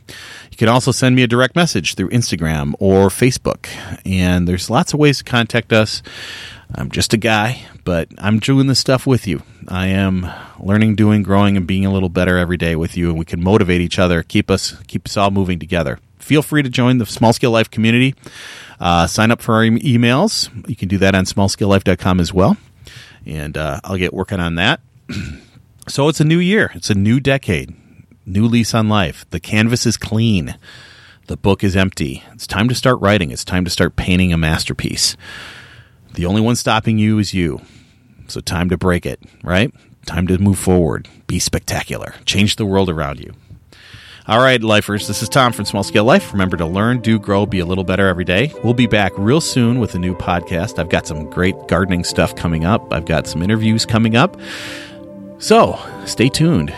[0.51, 3.69] You can also send me a direct message through Instagram or Facebook.
[4.05, 6.01] And there's lots of ways to contact us.
[6.73, 9.41] I'm just a guy, but I'm doing this stuff with you.
[9.67, 13.17] I am learning, doing, growing, and being a little better every day with you, and
[13.17, 15.99] we can motivate each other, keep us keep us all moving together.
[16.19, 18.13] Feel free to join the Small Scale Life community.
[18.79, 20.49] Uh, sign up for our e- emails.
[20.69, 22.55] You can do that on smallscalelife.com as well,
[23.25, 24.79] and uh, I'll get working on that.
[25.87, 26.71] so it's a new year.
[26.75, 27.75] It's a new decade.
[28.27, 29.25] New lease on life.
[29.31, 30.55] The canvas is clean.
[31.25, 32.23] The book is empty.
[32.33, 33.31] It's time to start writing.
[33.31, 35.17] It's time to start painting a masterpiece.
[36.19, 37.61] The only one stopping you is you.
[38.27, 39.73] So time to break it, right?
[40.05, 41.07] Time to move forward.
[41.27, 42.13] Be spectacular.
[42.25, 43.31] Change the world around you.
[44.27, 46.33] All right, lifers, this is Tom from Small Scale Life.
[46.33, 48.53] Remember to learn, do, grow, be a little better every day.
[48.65, 50.77] We'll be back real soon with a new podcast.
[50.77, 54.35] I've got some great gardening stuff coming up, I've got some interviews coming up.
[55.37, 56.75] So stay tuned.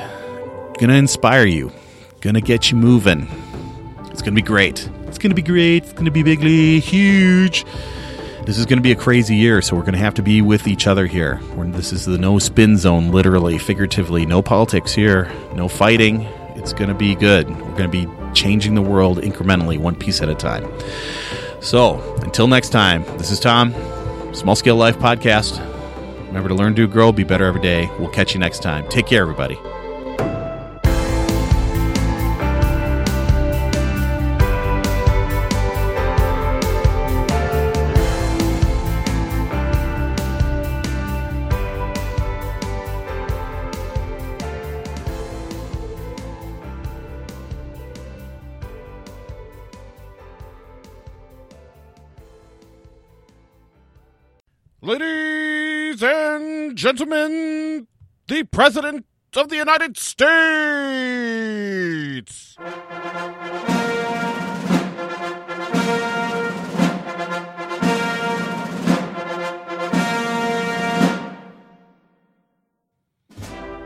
[0.78, 1.72] Gonna inspire you,
[2.20, 3.28] gonna get you moving.
[4.12, 4.88] It's gonna be great.
[5.08, 5.86] It's gonna be great.
[5.86, 7.66] It's gonna be bigly huge
[8.46, 10.42] this is going to be a crazy year, so we're going to have to be
[10.42, 11.40] with each other here.
[11.58, 14.26] This is the no spin zone, literally, figuratively.
[14.26, 16.24] No politics here, no fighting.
[16.56, 17.50] It's going to be good.
[17.50, 20.72] We're going to be changing the world incrementally, one piece at a time.
[21.62, 23.74] So, until next time, this is Tom,
[24.34, 25.60] Small Scale Life Podcast.
[26.28, 27.90] Remember to learn, do, grow, be better every day.
[28.00, 28.88] We'll catch you next time.
[28.90, 29.60] Take care, everybody.
[54.84, 57.86] Ladies and gentlemen,
[58.28, 59.06] the President
[59.36, 60.26] of the United States.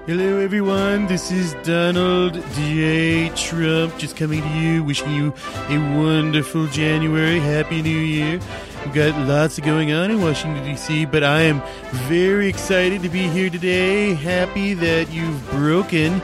[0.07, 1.07] Hello, everyone.
[1.07, 3.27] This is Donald J.
[3.35, 5.33] Trump just coming to you, wishing you
[5.67, 7.41] a wonderful January.
[7.41, 8.39] Happy New Year.
[8.85, 11.59] We've got lots of going on in Washington, D.C., but I am
[12.07, 14.13] very excited to be here today.
[14.13, 16.19] Happy that you've broken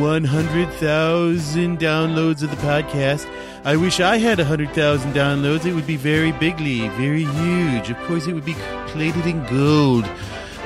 [0.00, 3.30] 100,000 downloads of the podcast.
[3.62, 5.66] I wish I had 100,000 downloads.
[5.66, 7.90] It would be very bigly, very huge.
[7.90, 8.56] Of course, it would be
[8.86, 10.08] plated in gold.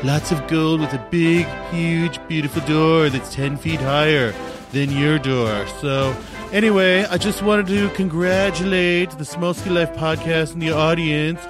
[0.04, 4.32] Lots of gold with a big, huge, beautiful door that's 10 feet higher
[4.70, 5.66] than your door.
[5.80, 6.14] So,
[6.52, 11.40] anyway, I just wanted to congratulate the Scale Life podcast and the audience.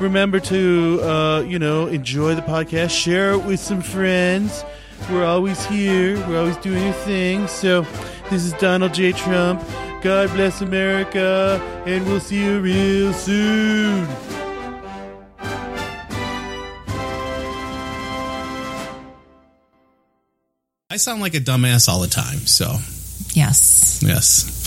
[0.00, 4.64] Remember to, uh, you know, enjoy the podcast, share it with some friends.
[5.10, 7.48] We're always here, we're always doing a thing.
[7.48, 7.82] So,
[8.30, 9.12] this is Donald J.
[9.12, 9.62] Trump.
[10.02, 14.06] God bless America, and we'll see you real soon.
[20.92, 22.76] I sound like a dumbass all the time, so
[23.34, 24.00] Yes.
[24.02, 24.59] yes.